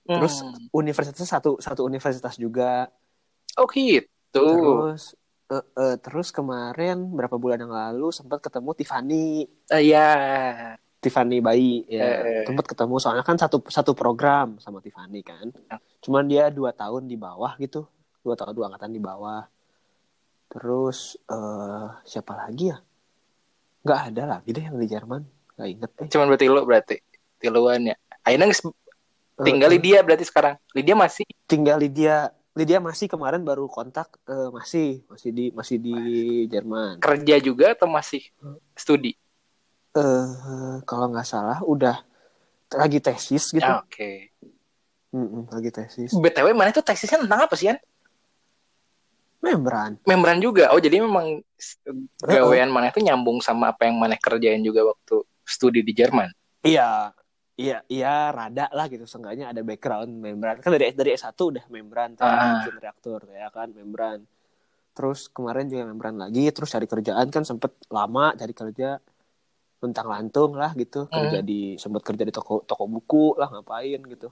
Terus 0.05 0.41
Hmm. 0.41 0.69
universitasnya 0.73 1.29
satu 1.29 1.61
satu 1.61 1.85
universitas 1.85 2.37
juga. 2.37 2.89
oh 3.57 3.69
gitu 3.71 4.03
Terus 4.33 5.15
eh, 5.53 5.65
eh, 5.77 5.97
terus 6.01 6.33
kemarin 6.33 7.05
berapa 7.13 7.37
bulan 7.37 7.61
yang 7.61 7.73
lalu 7.73 8.11
sempat 8.11 8.41
ketemu 8.41 8.71
Tiffany 8.75 9.45
Eh, 9.71 9.83
ya 9.93 10.09
Tiffany 11.05 11.45
Bayi 11.45 11.85
ya. 11.85 12.25
Eh. 12.25 12.45
sempat 12.49 12.65
ketemu 12.65 12.97
soalnya 12.97 13.21
kan 13.21 13.37
satu 13.37 13.61
satu 13.69 13.93
program 13.93 14.57
sama 14.57 14.81
Tiffany 14.81 15.21
kan. 15.21 15.53
Cuman 16.01 16.25
dia 16.25 16.49
dua 16.49 16.73
tahun 16.73 17.05
di 17.05 17.21
bawah 17.21 17.53
gitu. 17.61 17.85
Dua 18.25 18.33
tahun 18.33 18.57
dua 18.57 18.73
angkatan 18.73 18.97
di 18.97 19.03
bawah. 19.05 19.45
Terus 20.49 21.21
eh 21.29 21.89
siapa 22.09 22.33
lagi 22.33 22.73
ya? 22.73 22.81
Nggak 23.85 24.01
ada 24.09 24.23
lagi 24.41 24.49
deh 24.57 24.65
yang 24.65 24.81
di 24.81 24.89
Jerman. 24.89 25.23
Nggak 25.61 25.69
inget 25.69 25.91
eh 26.01 26.09
cuman 26.09 26.27
berarti 26.33 26.47
lo 26.49 26.63
berarti. 26.65 26.97
Tiluan 27.37 27.93
ya. 27.93 27.97
Aina 28.25 28.49
geus 28.49 28.65
tinggal 29.45 29.69
Eh, 29.69 29.77
eh, 29.77 29.81
Lydia 29.81 29.99
berarti 30.01 30.25
sekarang. 30.25 30.57
Lydia 30.73 30.97
masih? 30.97 31.29
Tinggal 31.45 31.77
Lydia. 31.77 32.33
Lydia 32.55 32.79
masih 32.81 33.11
kemarin 33.13 33.45
baru 33.45 33.69
kontak 33.69 34.17
eh, 34.25 34.49
masih. 34.49 35.05
Masih 35.13 35.31
di 35.37 35.45
masih 35.53 35.77
di 35.77 35.97
Jerman. 36.49 37.05
Kerja 37.05 37.37
juga 37.45 37.77
atau 37.77 37.85
masih 37.85 38.25
studi 38.73 39.21
eh 39.95 40.27
kalau 40.83 41.07
nggak 41.15 41.27
salah 41.27 41.63
udah 41.63 42.03
lagi 42.75 42.99
tesis 42.99 43.55
gitu. 43.55 43.63
Ah, 43.63 43.83
oke. 43.87 44.35
Mm-mm, 45.15 45.47
lagi 45.47 45.71
tesis. 45.71 46.11
Btw 46.11 46.51
mana 46.51 46.75
itu 46.75 46.83
tesisnya 46.83 47.23
tentang 47.23 47.47
apa 47.47 47.55
sih 47.55 47.71
Yan? 47.71 47.79
membran. 49.45 50.01
Membran 50.09 50.41
juga. 50.41 50.73
Oh 50.73 50.81
jadi 50.81 51.05
memang 51.05 51.45
gawean 52.25 52.73
mana 52.73 52.89
itu 52.89 53.05
nyambung 53.05 53.45
sama 53.45 53.77
apa 53.77 53.85
yang 53.85 54.01
mana 54.01 54.17
kerjain 54.17 54.65
juga 54.65 54.89
waktu 54.89 55.21
studi 55.45 55.85
di 55.85 55.93
Jerman? 55.93 56.33
Iya, 56.65 57.13
iya 57.61 57.85
iya 57.93 58.33
rada 58.33 58.73
lah 58.73 58.89
gitu. 58.89 59.05
Seenggaknya 59.05 59.53
ada 59.53 59.61
background 59.61 60.09
membran. 60.17 60.65
Kan 60.65 60.73
dari 60.73 60.97
dari 60.97 61.13
S1 61.13 61.37
udah 61.37 61.65
membran 61.69 62.17
Ah. 62.25 62.65
reaktor 62.81 63.29
ya 63.29 63.53
kan 63.53 63.69
membran. 63.69 64.25
Terus 64.97 65.29
kemarin 65.29 65.69
juga 65.69 65.93
membran 65.93 66.17
lagi. 66.17 66.49
Terus 66.49 66.73
cari 66.73 66.89
kerjaan 66.89 67.29
kan 67.29 67.45
sempet 67.45 67.77
lama 67.93 68.33
cari 68.33 68.57
kerja 68.57 68.97
tentang 69.85 70.07
lantung 70.09 70.57
lah 70.57 70.73
gitu. 70.73 71.07
Kerja 71.13 71.41
di 71.45 71.77
sempet 71.77 72.03
kerja 72.03 72.25
di 72.25 72.33
toko 72.33 72.65
toko 72.65 72.85
buku 72.89 73.37
lah 73.37 73.53
ngapain 73.53 74.01
gitu. 74.09 74.29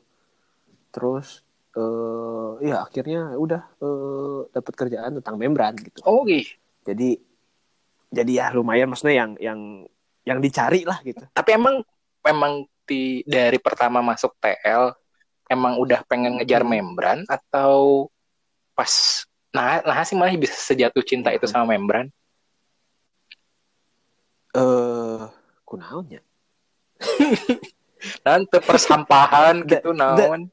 Terus 0.93 1.45
eh 1.73 2.69
ya 2.69 2.85
akhirnya 2.85 3.33
udah 3.37 3.63
eh, 3.81 4.41
dapat 4.53 4.75
kerjaan 4.77 5.13
tentang 5.21 5.37
membran 5.41 5.73
gitu. 5.77 6.01
Oh 6.05 6.25
gitu. 6.29 6.53
jadi 6.85 7.17
jadi 8.13 8.33
ya 8.45 8.47
lumayan 8.53 8.93
maksudnya 8.93 9.25
yang 9.25 9.31
yang 9.41 9.61
yang 10.29 10.39
dicari 10.39 10.85
lah 10.85 11.01
gitu. 11.01 11.25
Tapi 11.33 11.51
emang 11.57 11.81
emang 12.23 12.69
di 12.85 13.25
dari 13.25 13.57
pertama 13.57 14.05
masuk 14.05 14.37
TL 14.37 14.93
emang 15.49 15.81
udah 15.81 16.01
pengen 16.07 16.39
ngejar 16.41 16.63
membran 16.65 17.25
atau 17.29 18.09
pas 18.73 19.25
nah 19.53 19.85
nah 19.85 20.01
sih 20.05 20.17
malah 20.17 20.33
bisa 20.37 20.57
sejatuh 20.57 21.05
cinta 21.05 21.29
itu 21.33 21.45
sama 21.49 21.77
membran. 21.77 22.09
eh 24.53 25.25
kunaonnya 25.73 26.21
Nanti 28.27 28.59
persampahan 28.61 29.63
gitu 29.71 29.95
naon. 29.95 30.51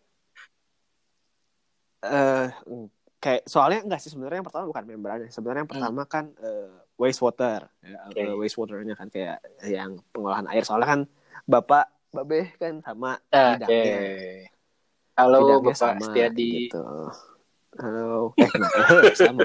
eh 2.00 2.48
kayak 3.20 3.44
soalnya 3.44 3.84
enggak 3.84 4.00
sih 4.00 4.14
sebenarnya 4.14 4.40
yang 4.40 4.48
pertama 4.48 4.66
bukan 4.72 4.84
membrannya 4.88 5.28
sebenarnya 5.28 5.68
yang 5.68 5.72
pertama 5.76 6.02
kan 6.08 6.32
eh, 6.40 6.72
wastewater. 6.96 7.68
Ya, 7.84 8.00
Oke. 8.08 8.22
eh, 8.24 8.32
wastewaternya 8.32 8.96
kan 8.96 9.08
kayak 9.12 9.44
yang 9.68 10.00
pengolahan 10.16 10.48
air. 10.48 10.64
Soalnya 10.64 10.88
kan 10.88 11.02
bapak 11.44 11.92
babe 12.16 12.56
kan 12.56 12.80
sama 12.80 13.20
bidangnya. 13.28 14.00
Halo 15.20 15.38
bidangnya 15.44 15.76
Bapak 15.76 15.76
sama 15.76 16.06
Setiadi. 16.08 16.50
gitu. 16.72 16.84
Halo. 17.76 18.32
Eh, 18.40 19.14
sama. 19.20 19.42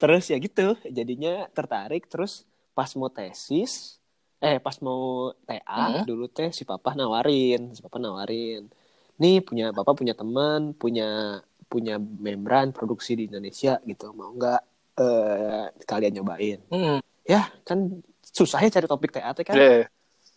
Terus 0.00 0.24
ya 0.26 0.36
gitu 0.40 0.66
jadinya 0.88 1.46
tertarik 1.54 2.08
terus 2.10 2.48
pas 2.70 2.88
mau 2.96 3.08
tesis 3.08 3.96
eh 4.38 4.56
pas 4.56 4.72
mau 4.80 5.30
TA 5.44 6.00
Hmm. 6.00 6.04
dulu 6.04 6.26
teh 6.26 6.50
si 6.50 6.64
papa 6.64 6.92
nawarin 6.94 7.72
si 7.72 7.80
papa 7.80 7.96
nawarin 7.96 8.68
nih 9.16 9.40
punya 9.40 9.70
bapak 9.70 9.94
punya 9.94 10.12
teman 10.12 10.72
punya 10.72 11.40
punya 11.68 12.00
membran 12.00 12.72
produksi 12.72 13.14
di 13.14 13.28
Indonesia 13.28 13.78
gitu 13.84 14.10
mau 14.10 14.32
nggak 14.32 14.60
eh 14.96 15.64
kalian 15.84 16.12
nyobain 16.16 16.58
Hmm. 16.68 16.98
ya 17.22 17.46
kan 17.62 18.00
susah 18.24 18.58
ya 18.60 18.68
cari 18.70 18.86
topik 18.86 19.10
TA 19.12 19.30
kan 19.34 19.54
Deh. 19.54 19.84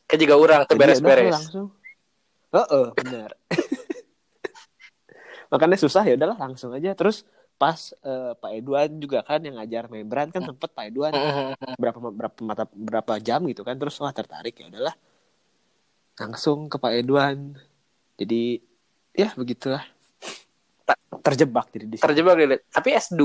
Kayak 0.04 0.19
juga 0.19 0.36
orang 0.36 0.60
tuh 0.67 0.67
Jadi 0.67 0.76
ya 0.76 0.76
udah, 0.76 1.00
beres-beres. 1.00 1.32
langsung. 1.32 1.67
Heeh, 2.52 2.86
benar. 2.93 3.30
Makanya 5.52 5.78
susah 5.80 6.04
ya 6.04 6.13
udahlah 6.13 6.38
langsung 6.38 6.69
aja. 6.74 6.91
Terus 6.93 7.24
pas 7.63 7.95
eh, 7.95 8.32
Pak 8.36 8.52
Edwan 8.60 8.91
juga 8.99 9.23
kan 9.23 9.39
yang 9.39 9.56
ngajar 9.56 9.88
membran 9.88 10.28
kan 10.36 10.43
sempet 10.43 10.67
Pak 10.76 10.91
Edwan 10.91 11.15
berapa 11.82 11.97
berapa 12.12 12.38
mata 12.43 12.67
berapa 12.67 13.13
jam 13.23 13.39
gitu 13.47 13.63
kan 13.63 13.80
terus 13.80 13.95
wah 14.04 14.12
tertarik 14.12 14.60
ya 14.60 14.67
udahlah 14.67 14.95
langsung 16.19 16.69
ke 16.69 16.78
Pak 16.78 16.93
Edwan. 16.93 17.58
Jadi 18.17 18.62
ya 19.13 19.34
begitulah. 19.34 19.84
Terjebak 21.23 21.71
jadi 21.71 21.86
di. 21.88 21.97
Terjebak 21.97 22.34
deh. 22.38 22.62
Tapi 22.69 22.89
S2 22.99 23.23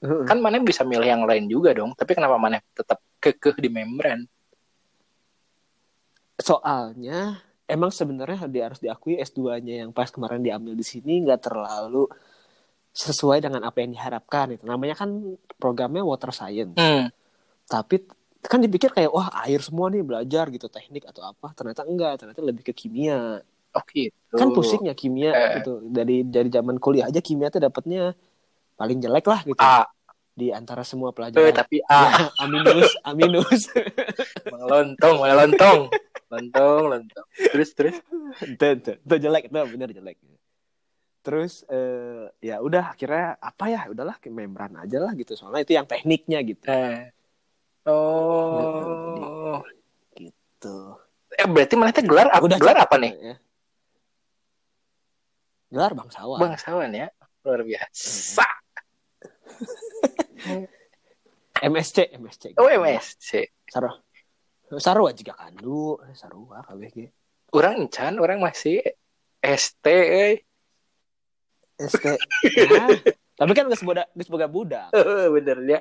Heeh. 0.00 0.24
kan 0.28 0.38
mana 0.38 0.60
bisa 0.60 0.84
milih 0.84 1.06
yang 1.06 1.24
lain 1.24 1.48
juga 1.50 1.74
dong. 1.74 1.96
Tapi 1.96 2.12
kenapa 2.14 2.36
mana 2.36 2.60
tetap 2.74 3.00
kekeh 3.18 3.56
di 3.58 3.70
membran? 3.72 4.26
Soalnya 6.40 7.40
emang 7.68 7.92
sebenarnya 7.92 8.48
harus 8.48 8.80
diakui 8.80 9.20
S2-nya 9.20 9.86
yang 9.86 9.90
pas 9.92 10.08
kemarin 10.10 10.40
diambil 10.40 10.72
di 10.74 10.84
sini 10.84 11.22
nggak 11.22 11.40
terlalu 11.50 12.08
sesuai 12.90 13.38
dengan 13.40 13.62
apa 13.62 13.80
yang 13.80 13.94
diharapkan 13.94 14.52
itu. 14.52 14.64
Namanya 14.64 14.94
kan 14.94 15.10
programnya 15.56 16.02
water 16.02 16.30
science. 16.30 16.74
Hmm. 16.74 17.08
Tapi 17.64 18.02
kan 18.40 18.58
dipikir 18.58 18.90
kayak 18.90 19.10
wah 19.10 19.30
air 19.44 19.60
semua 19.60 19.86
nih 19.88 20.02
belajar 20.02 20.48
gitu 20.48 20.66
teknik 20.66 21.06
atau 21.06 21.22
apa. 21.22 21.52
Ternyata 21.52 21.86
enggak, 21.86 22.18
ternyata 22.18 22.40
lebih 22.40 22.66
ke 22.66 22.72
kimia. 22.72 23.38
Oh 23.70 23.84
gitu. 23.86 24.34
Kan 24.34 24.50
pusingnya 24.50 24.92
kimia 24.92 25.30
Eh. 25.30 25.62
gitu. 25.62 25.78
Dari 25.86 26.26
dari 26.26 26.50
zaman 26.50 26.76
kuliah 26.76 27.06
aja 27.06 27.22
kimia 27.22 27.46
tuh 27.48 27.62
dapatnya 27.62 28.12
paling 28.74 28.98
jelek 28.98 29.26
lah 29.28 29.40
gitu 29.44 29.60
A. 29.60 29.86
di 30.32 30.48
antara 30.50 30.80
semua 30.82 31.12
pelajaran. 31.12 31.52
tapi 31.52 31.78
A. 31.84 32.00
Ya, 32.00 32.26
aminus, 32.40 32.90
aminus. 33.06 33.62
Lontong, 34.48 35.20
malah 35.20 35.44
lontong. 35.44 35.86
Lontong, 36.30 36.82
lontong. 36.88 37.26
Terus, 37.52 37.70
terus. 37.74 37.96
itu, 38.40 38.64
itu, 38.64 38.90
itu 38.96 39.14
jelek, 39.20 39.50
itu 39.50 39.58
bener 39.68 39.90
jelek. 39.92 40.16
Terus 41.20 41.68
eh, 41.68 42.32
ya 42.40 42.64
udah 42.64 42.96
akhirnya 42.96 43.36
apa 43.36 43.64
ya 43.68 43.80
udahlah 43.92 44.16
ke 44.16 44.32
membran 44.32 44.72
aja 44.80 44.98
lah 45.04 45.12
gitu 45.12 45.36
soalnya 45.36 45.62
itu 45.68 45.72
yang 45.76 45.84
tekniknya 45.84 46.40
gitu. 46.40 46.64
Eh. 46.64 47.12
Oh. 47.84 49.60
Gitu. 50.16 50.76
Eh, 51.36 51.46
berarti 51.48 51.74
mana 51.76 51.92
teh 51.92 52.04
gelar 52.04 52.28
apa? 52.32 52.44
Udah 52.44 52.58
gelar 52.60 52.78
apa 52.80 52.96
nih? 52.96 53.12
ya. 53.16 53.36
Gelar 55.70 55.92
bangsawan. 55.94 56.38
Bangsawan 56.40 56.90
ya. 56.90 57.08
Luar 57.46 57.62
biasa. 57.62 58.44
MSC, 61.60 62.16
MSC. 62.16 62.56
Oh, 62.56 62.68
MSC. 62.68 63.52
Sarua. 63.68 64.00
Sarua 64.80 65.10
juga 65.12 65.36
kandu, 65.36 66.00
Sarua 66.16 66.64
KBG. 66.64 67.12
Orang 67.52 67.84
encan, 67.86 68.16
orang 68.22 68.38
masih 68.40 68.80
ST 69.42 69.86
eh. 69.86 70.46
ST. 71.80 72.04
Nah, 72.04 72.88
tapi 73.40 73.52
kan 73.56 73.64
geus 73.72 73.80
boda 73.80 74.04
geus 74.12 74.28
boga 74.28 74.46
budak. 74.46 74.92
Bener 75.34 75.58
ya. 75.64 75.80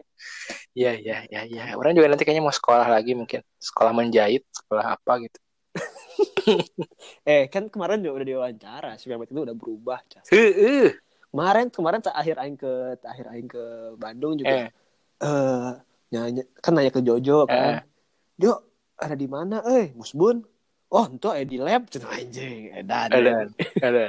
Iya, 0.72 0.92
iya, 0.96 1.18
iya, 1.28 1.42
iya. 1.44 1.64
Orang 1.76 1.92
juga 1.98 2.08
nanti 2.08 2.24
kayaknya 2.24 2.46
mau 2.46 2.56
sekolah 2.56 2.88
lagi 2.88 3.18
mungkin. 3.18 3.44
Sekolah 3.60 3.92
menjahit, 3.92 4.48
sekolah 4.54 4.96
apa 4.96 5.14
gitu. 5.28 5.40
Eh, 7.30 7.46
kan 7.48 7.70
kemarin 7.70 8.02
juga 8.02 8.20
udah 8.20 8.28
diwawancara, 8.28 8.92
si 8.98 9.06
Mehmet 9.08 9.30
itu 9.30 9.40
udah 9.40 9.54
berubah, 9.54 10.02
Cas. 10.10 10.28
Heeh. 10.34 10.98
Kemarin 11.30 11.70
kemarin 11.70 12.02
terakhir 12.02 12.36
aing 12.42 12.58
ke 12.58 12.98
terakhir 12.98 13.26
aing 13.30 13.46
ke 13.46 13.64
Bandung 14.02 14.34
juga. 14.34 14.50
Eh. 14.50 14.68
Eh, 15.22 15.72
nanya 16.10 16.44
kan 16.58 16.74
nanya 16.74 16.90
ke 16.90 17.06
Jojo 17.06 17.46
kan. 17.46 17.86
Jo, 18.40 18.66
ada 18.98 19.14
di 19.14 19.30
mana 19.30 19.62
eh 19.68 19.94
Musbun? 19.94 20.42
Oh, 20.90 21.06
itu 21.06 21.28
ada 21.30 21.46
di 21.46 21.58
lab 21.62 21.86
cenah 21.86 22.10
anjing. 22.10 22.74
Edan. 22.74 23.14
Ada, 23.14 23.32
ada. 23.86 24.04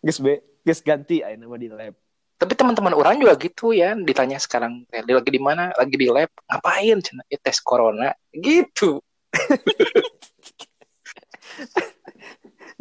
Geus 0.00 0.18
be, 0.18 0.32
geus 0.62 0.80
ganti 0.80 1.20
aya 1.20 1.34
nama 1.36 1.56
di 1.56 1.68
lab. 1.70 1.94
Tapi 2.36 2.52
teman-teman 2.58 2.90
orang 2.92 3.22
juga 3.22 3.38
gitu 3.38 3.70
ya, 3.70 3.94
ditanya 3.94 4.34
sekarang 4.36 4.82
eh, 4.90 5.02
dia 5.06 5.14
lagi 5.14 5.30
di 5.30 5.38
mana? 5.38 5.70
Lagi 5.74 5.94
di 5.94 6.10
lab. 6.10 6.26
Ngapain? 6.50 6.98
Cina, 6.98 7.22
"Ya, 7.30 7.38
tes 7.38 7.62
corona. 7.62 8.10
Gitu. 8.30 8.98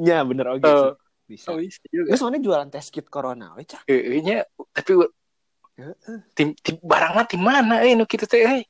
Ya 0.01 0.25
bener 0.25 0.57
oke 0.57 0.65
Oh. 0.65 0.73
sih. 0.73 1.37
Bisa. 1.37 1.47
Oh, 1.53 1.57
bisa 1.61 1.79
juga. 1.87 2.09
Soalnya 2.17 2.41
jualan 2.41 2.67
tes 2.67 2.89
kit 2.89 3.07
corona 3.07 3.53
we, 3.55 3.63
Cah. 3.63 3.79
Heeh 3.87 4.19
nya, 4.19 4.43
tapi 4.73 4.97
tim, 6.33 6.51
tim 6.59 6.75
barangnya 6.81 7.23
di 7.29 7.37
mana 7.39 7.85
eh 7.85 7.93
nu 7.93 8.03
kitu 8.03 8.25
teh 8.25 8.41
eh. 8.41 8.63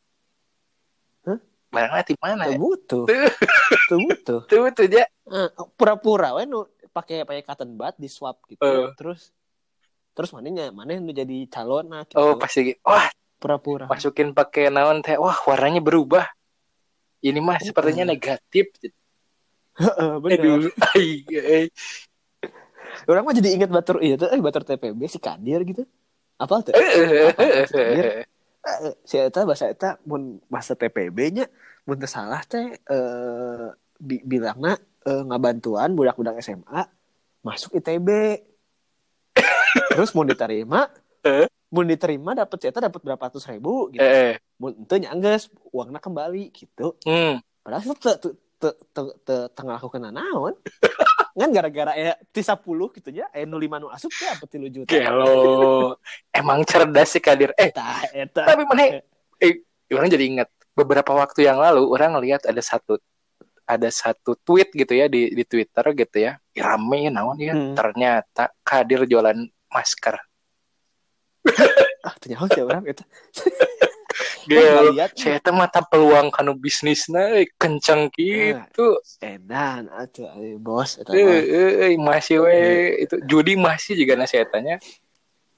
Barangnya 1.71 2.03
di 2.03 2.15
mana? 2.19 2.51
Tuh 2.51 2.59
butuh. 2.59 3.03
Tuh 3.89 3.97
butuh. 4.03 4.39
Tuh 4.45 4.67
tuh 4.75 4.85
ya. 4.91 5.07
Eh, 5.07 5.47
pura-pura 5.73 6.35
we 6.35 6.43
nu 6.43 6.67
pakai 6.91 7.23
pakai 7.23 7.43
cotton 7.43 7.73
bud 7.75 7.95
di 7.97 8.09
swab 8.11 8.37
gitu. 8.47 8.61
Eh. 8.61 8.91
Terus 8.99 9.31
terus 10.11 10.29
mananya 10.35 10.69
mana 10.75 10.99
nu 10.99 11.15
jadi 11.15 11.47
calon 11.47 11.87
nah 11.87 12.03
gitu. 12.03 12.19
Oh 12.19 12.35
pasti. 12.35 12.75
Wah 12.83 13.07
pura-pura. 13.41 13.89
masukin 13.89 14.35
pakai 14.35 14.69
naon 14.69 15.01
teh. 15.01 15.17
Wah 15.17 15.35
warnanya 15.47 15.81
berubah. 15.81 16.27
Ini 17.21 17.39
mah 17.39 17.57
sepertinya 17.61 18.05
negatif. 18.05 18.73
Heeh, 19.77 20.13
bener. 20.19 20.41
Aduh. 20.41 20.71
Orang 23.07 23.23
mah 23.23 23.33
jadi 23.33 23.55
ingat 23.55 23.71
batur 23.71 24.03
iya 24.03 24.19
tuh, 24.19 24.27
eh 24.29 24.41
batur 24.41 24.67
TPB 24.67 24.99
si 25.07 25.17
Kadir 25.17 25.63
gitu. 25.63 25.87
Apa 26.41 26.59
tuh? 26.65 26.73
Eh, 26.75 27.31
eh, 28.61 28.93
si 29.05 29.15
eta 29.17 29.41
bahasa 29.45 29.69
eta 29.69 29.97
mun 30.05 30.37
bahasa 30.45 30.77
TPB 30.77 31.17
nya 31.33 31.45
mun 31.85 31.97
salah 32.05 32.45
teh 32.45 32.77
eh 32.77 33.67
bi 34.01 34.21
bilangna 34.25 34.77
eh, 35.03 35.21
ngabantuan 35.25 35.93
budak-budak 35.93 36.39
SMA 36.39 36.81
masuk 37.41 37.73
ITB. 37.75 38.09
Terus 39.95 40.11
mau 40.11 40.27
diterima, 40.27 40.87
Eh? 41.21 41.45
mau 41.71 41.85
diterima 41.85 42.33
dapat 42.33 42.67
eta 42.67 42.81
dapat 42.81 42.99
berapa 42.99 43.23
ratus 43.29 43.45
ribu 43.47 43.93
gitu. 43.93 44.01
eh, 44.03 44.33
eh. 44.33 44.35
Mun 44.57 44.73
ente 44.83 44.99
nyangges 44.99 45.47
uangna 45.71 46.01
kembali 46.01 46.49
gitu. 46.51 46.97
Hmm. 47.05 47.39
Padahal 47.61 47.85
itu 47.85 47.93
te, 47.95 48.11
te, 48.19 48.29
te, 48.57 48.69
te, 48.91 49.01
te, 49.23 49.35
tengah 49.53 49.77
aku 49.77 49.87
kena 49.87 50.09
naon. 50.11 50.57
kan 51.31 51.47
gara-gara 51.49 51.95
ya 51.95 52.13
ti 52.29 52.43
10 52.43 52.59
gitu 52.99 53.09
ya, 53.09 53.25
eh 53.31 53.47
05 53.47 53.55
nu 53.79 53.87
asup 53.87 54.11
ya 54.19 54.35
apa 54.35 54.45
3 54.45 54.67
juta. 54.67 54.91
Gelo. 54.91 55.95
Emang 56.29 56.67
cerdas 56.67 57.15
sih 57.15 57.23
Kadir. 57.23 57.55
Eh, 57.55 57.71
Eta 57.71 58.03
eta. 58.11 58.43
tapi 58.43 58.67
mana 58.67 58.99
eh 59.39 59.63
orang 59.95 60.11
jadi 60.11 60.25
ingat 60.27 60.49
beberapa 60.75 61.15
waktu 61.15 61.47
yang 61.47 61.57
lalu 61.57 61.87
orang 61.87 62.19
ngelihat 62.19 62.43
ada 62.43 62.59
satu 62.59 62.99
ada 63.65 63.89
satu 63.89 64.35
tweet 64.41 64.71
gitu 64.73 64.93
ya 64.93 65.05
di 65.07 65.31
di 65.31 65.43
Twitter 65.45 65.85
gitu 65.95 66.17
ya. 66.17 66.37
Ya, 66.51 66.63
Rame 66.73 67.07
naon 67.09 67.37
ya. 67.39 67.53
Hmm. 67.53 67.73
Ternyata 67.73 68.51
Kadir 68.61 69.05
jualan 69.07 69.37
masker. 69.71 70.15
ah 72.05 72.13
ternyata 72.17 72.49
siapa 72.53 72.69
orang 72.69 72.85
itu 72.89 73.03
lihat. 74.49 75.13
saya 75.13 75.37
teh 75.37 75.53
mata 75.53 75.85
peluang 75.85 76.33
kanu 76.33 76.57
bisnisna 76.57 77.37
eh, 77.37 77.45
kenceng 77.61 78.09
gitu. 78.17 78.97
edan 79.21 79.85
atuh 79.93 80.25
bos 80.57 80.97
Eh, 81.13 81.93
masih 82.01 82.41
we 82.41 82.57
itu 83.05 83.21
judi 83.29 83.53
masih 83.53 83.93
juga 83.93 84.17
nasi 84.17 84.41
tanya. 84.49 84.81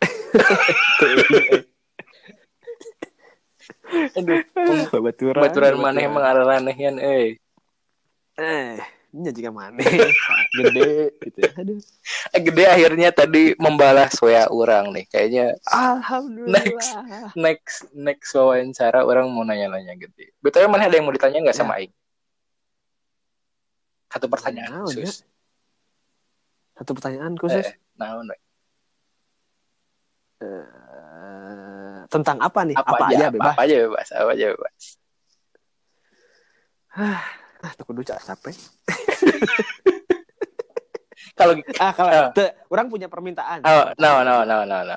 Aduh, 3.94 4.42
babaturan 4.90 5.42
baturan 5.44 5.76
mana 5.78 6.00
emang 6.02 6.26
aranehan 6.26 6.98
eh. 7.00 7.38
Eh 8.36 8.82
ini 9.14 9.30
juga 9.30 9.54
mana 9.54 9.78
gede 10.58 11.14
gitu 11.22 11.38
ya. 11.38 11.52
aduh 11.54 11.78
Eh, 12.34 12.42
Gede 12.42 12.66
akhirnya 12.66 13.14
tadi 13.14 13.54
membalas 13.62 14.18
wa 14.18 14.50
orang 14.50 14.90
nih. 14.90 15.06
Kayaknya 15.06 15.54
alhamdulillah 15.64 16.66
Next. 16.66 16.90
next 17.38 17.76
next 17.94 18.34
wawancara 18.34 19.06
orang 19.06 19.30
mau 19.30 19.46
nanya-nanya 19.46 19.94
gede. 19.94 20.34
Betul 20.42 20.66
mana 20.66 20.90
ada 20.90 20.98
yang 20.98 21.06
mau 21.06 21.14
ditanya 21.14 21.46
nggak 21.46 21.54
sama 21.54 21.78
Aing? 21.78 21.94
Satu 24.10 24.26
pertanyaan 24.26 24.82
Naon, 24.82 24.90
khusus. 24.90 25.22
satu 26.74 26.92
pertanyaan 26.94 27.34
khusus 27.38 27.66
Eh, 27.66 27.78
naon, 27.94 28.26
we? 28.26 28.38
Eh, 30.42 32.00
tentang 32.10 32.42
apa 32.42 32.62
nih 32.62 32.74
apa, 32.74 32.90
apa, 32.90 33.06
aja, 33.08 33.16
aja 33.16 33.28
bebas 33.30 33.54
apa 33.54 33.62
aja 33.62 33.76
bebas, 33.80 34.08
apa 34.10 34.32
aja 34.34 34.46
bebas. 34.58 34.78
Ah 37.64 37.72
tuh 37.74 37.84
kudu 37.84 38.04
cak 38.04 38.20
capek 38.22 38.52
Kalau 41.34 41.58
ah 41.80 41.92
kalau 41.92 42.10
Ah. 42.14 42.30
teu, 42.30 42.46
orang 42.70 42.88
punya 42.88 43.08
permintaan 43.08 43.64
oh, 43.64 43.84
no, 43.98 44.22
no, 44.22 44.44
no, 44.44 44.64
no, 44.64 44.78
no. 44.86 44.96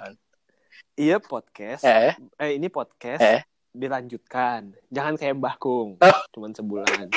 iya 0.94 1.16
podcast 1.16 1.80
Eh, 1.80 2.12
eh 2.36 2.50
ini 2.52 2.68
podcast 2.68 3.18
Eh. 3.18 3.40
dilanjutkan 3.70 4.68
jangan 4.88 5.16
kayak 5.16 5.32
Mbah 5.32 5.56
Kung 5.56 5.96
Oh. 5.96 6.18
cuman 6.34 6.52
sebulan 6.52 7.08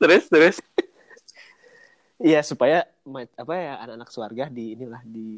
terus 0.00 0.24
terus. 0.28 0.56
iya 2.16 2.40
supaya 2.40 2.88
apa 3.34 3.52
ya 3.52 3.72
anak-anak 3.76 4.08
keluarga 4.08 4.44
di 4.48 4.72
inilah 4.72 5.02
di 5.04 5.36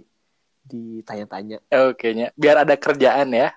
ditanya-tanya 0.63 1.59
Oke 1.89 2.11
nya, 2.11 2.31
biar 2.35 2.63
ada 2.63 2.75
kerjaan 2.75 3.31
ya. 3.31 3.55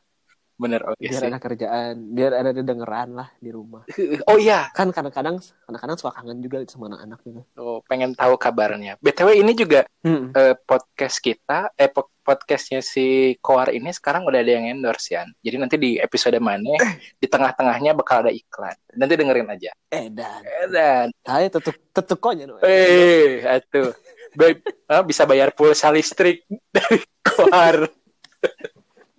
Bener 0.59 0.83
oke 0.83 0.99
biar 0.99 1.15
sih. 1.15 1.25
ada 1.25 1.39
kerjaan 1.39 1.93
biar 2.11 2.31
ada 2.35 2.51
dengeran 2.51 3.15
lah 3.15 3.31
di 3.35 3.47
rumah 3.47 3.87
Oh 4.29 4.35
iya, 4.35 4.67
kan 4.69 4.91
kadang-kadang 4.91 5.39
kadang-kadang 5.39 5.95
suka 5.95 6.11
kangen 6.13 6.43
juga 6.43 6.59
sama 6.67 6.91
anak-anak 6.91 7.19
gitu 7.23 7.41
oh, 7.55 7.79
pengen 7.87 8.11
tahu 8.11 8.35
kabarnya. 8.35 8.99
BTW 8.99 9.39
ini 9.39 9.55
juga 9.55 9.87
Hmm. 9.99 10.31
eh, 10.31 10.55
podcast 10.55 11.19
kita, 11.19 11.75
eh 11.75 11.87
po- 11.87 12.07
podcastnya 12.19 12.79
si 12.79 13.35
Koar 13.37 13.67
ini 13.69 13.89
sekarang 13.89 14.23
udah 14.23 14.39
ada 14.39 14.51
yang 14.53 14.63
endorse 14.69 15.11
ya. 15.11 15.27
Jadi 15.39 15.55
nanti 15.55 15.75
di 15.75 15.91
episode 15.95 16.39
mana 16.39 16.71
di 17.13 17.27
tengah-tengahnya 17.27 17.91
bakal 17.93 18.23
ada 18.23 18.31
iklan. 18.31 18.75
Nanti 18.93 19.13
dengerin 19.15 19.49
aja. 19.49 19.71
edan 19.89 20.39
Eh, 20.41 20.67
Dan 20.67 21.05
saya 21.19 21.47
tetep 21.47 21.75
tetep 21.89 22.15
konya 22.17 22.47
no. 22.47 22.59
eh 22.59 23.43
atuh. 23.43 23.91
Baik, 24.29 24.61
ah, 24.85 25.01
bisa 25.01 25.25
bayar 25.25 25.51
pulsa 25.51 25.89
listrik 25.89 26.45
dari 26.69 27.01
Koar. 27.19 27.83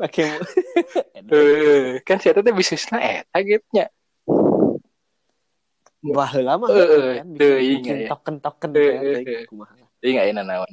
pakai 0.01 0.41
Eh, 1.31 2.01
kan 2.03 2.17
saya 2.17 2.33
tuh 2.33 2.51
bisnisnya 2.51 2.99
eta 2.99 3.39
gitu 3.41 3.63
nya. 3.71 3.87
wah 6.03 6.33
lama 6.35 6.67
Eh, 6.67 7.21
kan 7.21 7.27
teu 7.37 7.53
bikin, 7.55 7.61
ingat 7.61 7.77
bikin 7.77 7.97
ya. 7.97 8.09
token-token 8.09 8.71
Eh, 8.73 8.81
kan 8.81 9.03
eh, 9.05 9.45
eh. 10.01 10.11
nggak 10.11 10.27
enak 10.33 10.45
naon. 10.45 10.71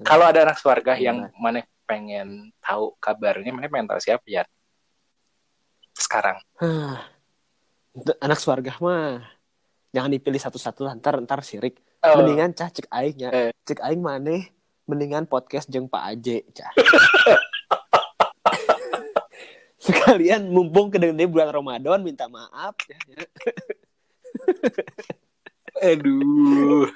Kalau 0.00 0.24
ada 0.24 0.46
anak 0.46 0.56
keluarga 0.56 0.94
yang 0.94 1.26
Iya. 1.26 1.34
mana 1.36 1.58
pengen 1.84 2.28
tahu 2.60 2.94
kabarnya, 2.96 3.50
mana 3.50 3.66
pengen 3.66 3.90
tahu 3.90 3.98
siapa 3.98 4.22
ya? 4.24 4.46
Sekarang. 5.92 6.38
Anak 8.16 8.38
keluarga 8.38 8.72
mah 8.78 9.26
jangan 9.90 10.06
dipilih 10.08 10.38
satu-satu 10.38 10.80
lah 10.80 10.94
ntar 10.94 11.18
ntar 11.20 11.42
sirik 11.42 11.82
Oh, 12.00 12.16
mendingan 12.16 12.54
cah 12.54 12.70
cek 12.70 12.86
aing 12.88 13.18
ya 13.18 13.28
Eh. 13.28 13.50
cek 13.60 13.82
aing 13.82 14.00
maneh 14.00 14.48
mendingan 14.86 15.26
podcast 15.26 15.66
jeng 15.66 15.84
Pak 15.84 16.00
Aje 16.06 16.46
cah 16.48 16.70
sekalian 19.80 20.52
mumpung 20.52 20.92
kedende 20.92 21.24
bulan 21.24 21.48
Ramadan 21.50 22.04
minta 22.04 22.28
maaf 22.28 22.76
ya. 22.84 22.98
aduh. 25.90 26.88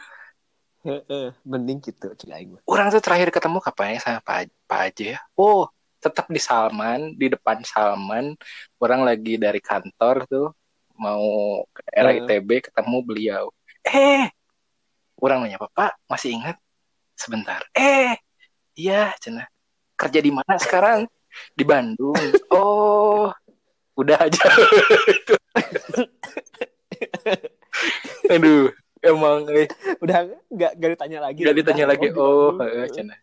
Mending 1.49 1.81
gitu 1.81 2.13
cek 2.13 2.29
aing 2.29 2.53
mah 2.53 2.61
Orang 2.69 2.93
tuh 2.93 3.01
terakhir 3.01 3.33
ketemu 3.33 3.57
kapan 3.65 3.97
ya 3.97 4.01
sama 4.05 4.21
Pak, 4.21 4.53
Pak 4.69 4.81
Aje 4.93 5.17
ya? 5.17 5.19
Oh, 5.33 5.65
tetap 5.97 6.29
di 6.29 6.37
Salman, 6.37 7.17
di 7.17 7.33
depan 7.33 7.65
Salman. 7.65 8.37
Orang 8.77 9.09
lagi 9.09 9.41
dari 9.41 9.65
kantor 9.65 10.29
tuh 10.29 10.53
mau 11.01 11.65
ke 11.73 11.83
era. 11.89 12.13
ITB 12.13 12.69
ketemu 12.69 12.97
beliau. 13.01 13.45
Eh, 13.89 14.29
orang 15.25 15.49
nanya 15.49 15.57
Bapak 15.57 15.97
masih 16.05 16.37
ingat? 16.37 16.61
Sebentar. 17.17 17.65
Eh, 17.73 18.13
iya, 18.77 19.17
cina. 19.17 19.49
Kerja 19.97 20.21
di 20.21 20.29
mana 20.29 20.61
sekarang? 20.61 21.09
Di 21.55 21.65
Bandung. 21.67 22.17
Oh, 22.51 23.31
udah 23.99 24.19
aja. 24.19 24.45
Aduh, 28.35 28.73
emang 29.05 29.45
eh, 29.53 29.69
udah 30.01 30.25
nggak 30.49 30.73
nggak 30.81 30.91
ditanya 30.97 31.19
lagi 31.29 31.41
Gak 31.45 31.57
ditanya 31.61 31.85
Udah, 31.85 31.93
lagi, 31.93 32.07
oh, 32.17 32.57
heeh, 32.59 32.87
cenah. 32.89 33.19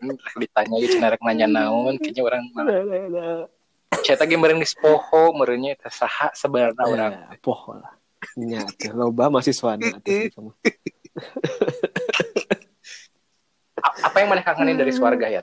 Hmm, 0.00 0.16
ditanya 0.40 0.74
aja 0.80 0.88
cenah 0.88 1.08
rek 1.12 1.22
nanya 1.22 1.46
naon, 1.50 1.94
kayaknya 2.00 2.22
orang 2.24 2.42
udah. 2.56 3.46
Saya 4.02 4.16
tadi 4.16 4.34
meureun 4.40 4.58
geus 4.64 4.72
poho, 4.74 5.36
meureunnya 5.36 5.76
teh 5.76 5.92
saha 5.92 6.32
sebenarnya 6.32 6.84
orang. 6.88 7.12
Eh, 7.28 7.38
poh 7.44 7.76
lah 7.76 8.02
nya 8.38 8.64
loba 8.94 9.28
mahasiswa 9.28 9.76
kamu 9.76 10.50
Apa 13.82 14.16
yang 14.22 14.30
mana 14.30 14.46
kangenin 14.46 14.78
dari 14.78 14.94
keluarga 14.94 15.26
ya? 15.26 15.42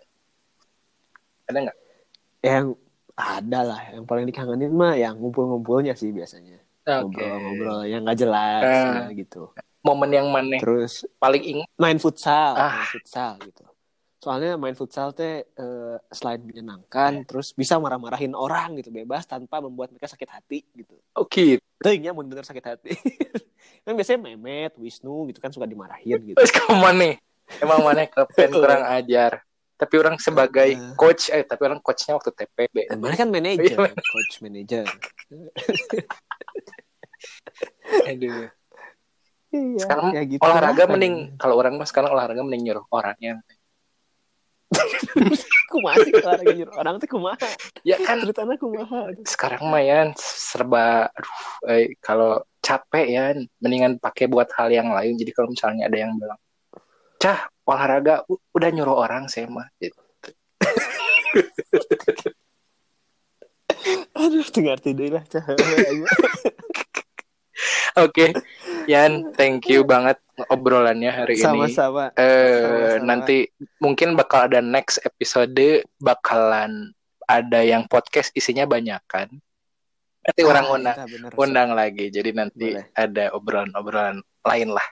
Ada 1.46 1.60
nggak? 1.68 1.78
Yang 2.42 2.66
ada 3.14 3.60
lah 3.66 3.82
yang 3.92 4.04
paling 4.04 4.24
dikangenin 4.24 4.72
mah 4.72 4.96
yang 4.96 5.16
ngumpul-ngumpulnya 5.16 5.92
sih 5.92 6.10
biasanya 6.10 6.56
Oke. 6.86 7.20
ngobrol-ngobrol 7.20 7.80
yang 7.84 8.02
nggak 8.02 8.16
jelas 8.18 8.64
Eh. 8.64 8.86
ya, 8.96 9.12
gitu 9.14 9.52
Momen 9.80 10.12
yang 10.12 10.28
mana 10.28 10.56
terus 10.56 11.08
paling 11.16 11.40
ingat? 11.42 11.68
main 11.76 11.96
futsal 11.96 12.52
Ah. 12.54 12.80
main 12.80 12.92
futsal 12.94 13.32
gitu 13.42 13.64
soalnya 14.20 14.56
main 14.56 14.76
futsal 14.76 15.12
teh 15.12 15.48
eh, 15.48 15.96
selain 16.10 16.40
menyenangkan 16.40 17.24
terus 17.24 17.52
bisa 17.52 17.76
marah-marahin 17.76 18.32
orang 18.34 18.76
gitu 18.76 18.88
bebas 18.90 19.24
tanpa 19.24 19.60
membuat 19.60 19.92
mereka 19.92 20.08
sakit 20.08 20.28
hati 20.30 20.60
gitu 20.74 20.96
Oh 21.16 21.24
gitu. 21.26 21.64
Teuingnya 21.80 22.12
mau 22.12 22.24
bener 22.24 22.44
sakit 22.44 22.66
hati 22.66 22.92
kan 23.84 23.96
biasanya 23.96 24.20
Memet 24.22 24.76
Wisnu 24.76 25.28
gitu 25.28 25.40
kan 25.40 25.50
suka 25.50 25.64
dimarahin 25.64 26.20
gitu 26.26 26.36
Terus 26.36 26.52
kamu 26.52 26.76
mana? 26.78 27.16
Emang 27.58 27.80
mana 27.82 28.04
kapten 28.06 28.52
kurang 28.60 28.84
ajar? 28.86 29.40
Tapi 29.80 29.94
orang 29.96 30.18
sebagai 30.18 30.70
Eh. 30.70 30.94
coach, 30.94 31.30
eh 31.30 31.42
tapi 31.42 31.62
orang 31.64 31.80
coachnya 31.80 32.14
waktu 32.14 32.30
TPB. 32.30 32.86
Dan 32.86 33.00
mana 33.00 33.16
kan 33.16 33.28
manajer 33.28 33.80
Iya, 33.80 33.92
coach 33.96 34.34
manajer 34.40 34.84
Aduh. 38.06 38.48
iya 39.50 39.80
Sekarang 39.80 40.14
ya 40.14 40.22
gitu 40.24 40.40
olahraga 40.40 40.84
lah. 40.84 40.90
mending 40.94 41.36
kalau 41.36 41.56
orang 41.56 41.74
mah 41.74 41.84
sekarang 41.84 42.10
olahraga 42.12 42.40
mending 42.40 42.64
nyuruh 42.66 42.84
orangnya. 42.90 43.40
kumaha 45.72 45.96
sih 46.00 46.12
olahraga 46.14 46.52
nyuruh 46.52 46.74
orang 46.76 46.94
tuh 47.00 47.08
kumaha 47.10 47.48
Ya 47.82 47.98
kan 47.98 48.22
ceritanya 48.22 48.56
kumaha 48.56 49.10
sekarang 49.26 49.62
mah 49.66 49.82
ya 49.82 50.00
serba 50.16 51.10
aduh 51.10 51.38
eh, 51.66 51.96
kalau 51.98 52.38
capek 52.60 53.06
ya 53.08 53.24
mendingan 53.58 53.98
pakai 53.98 54.28
buat 54.28 54.46
hal 54.54 54.70
yang 54.70 54.92
lain 54.92 55.16
jadi 55.16 55.32
kalau 55.32 55.48
misalnya 55.50 55.88
ada 55.90 55.98
yang 55.98 56.14
bilang 56.14 56.38
cah 57.20 57.40
olahraga 57.64 58.24
udah 58.50 58.70
nyuruh 58.72 58.98
orang 58.98 59.28
saya 59.28 59.46
mah 59.46 59.68
Gitu. 59.78 60.00
aduh 64.16 64.48
dengar 64.50 64.78
tidur 64.80 65.10
lah 65.14 65.24
cah 65.26 65.44
oke 68.00 68.26
Yan 68.90 69.32
thank 69.36 69.70
you 69.70 69.86
banget 69.86 70.18
obrolannya 70.50 71.12
hari 71.12 71.36
ini 71.36 71.44
sama-sama 71.46 72.10
eh 72.16 72.64
Sama-sama. 72.64 73.06
nanti 73.06 73.38
mungkin 73.78 74.16
bakal 74.16 74.50
ada 74.50 74.60
next 74.60 74.98
episode 75.04 75.54
bakalan 76.00 76.90
ada 77.28 77.60
yang 77.62 77.86
podcast 77.86 78.34
isinya 78.34 78.66
banyak 78.66 79.00
kan 79.06 79.30
nanti 80.20 80.42
orang 80.44 80.66
Ah, 80.66 80.74
undang 80.74 80.96
iya, 80.98 81.06
bener. 81.08 81.32
undang 81.38 81.70
lagi 81.72 82.06
jadi 82.10 82.30
nanti 82.34 82.74
Boleh. 82.74 82.86
ada 82.94 83.26
obrolan-obrolan 83.32 84.18
lain 84.44 84.70
lah 84.72 84.88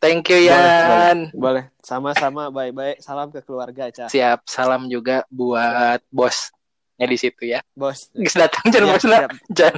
thank 0.00 0.26
you 0.28 0.40
Boleh, 0.42 0.50
Yan 0.50 1.18
boleh 1.30 1.64
sama-sama 1.80 2.48
bye-bye 2.48 2.98
salam 2.98 3.28
ke 3.28 3.40
keluarga 3.44 3.92
cah 3.92 4.08
Siap, 4.08 4.48
salam 4.48 4.88
juga 4.88 5.22
buat 5.28 6.00
bosnya 6.10 7.06
di 7.06 7.16
situ 7.16 7.46
ya. 7.46 7.60
bos 7.72 8.08
Geus 8.12 8.34
datang 8.34 8.64
jangan 8.68 8.88
Ya, 8.88 8.92
bosna. 8.96 9.16
siap. 9.16 9.30
Jan. 9.52 9.74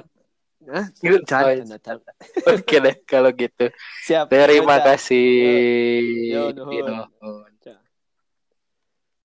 Hah? 0.62 0.86
Gitu. 0.94 1.18
Canda, 1.26 1.42
Oh, 1.42 1.54
canda, 1.58 1.76
canda. 1.82 2.12
Oke 2.46 2.76
deh 2.78 2.94
kalau 3.02 3.30
gitu. 3.34 3.66
Siap. 4.06 4.30
Terima 4.30 4.78
kasih. 4.78 5.26
Yo, 6.30 6.42
nuhun. 6.54 6.86
Nuhun. 6.86 7.51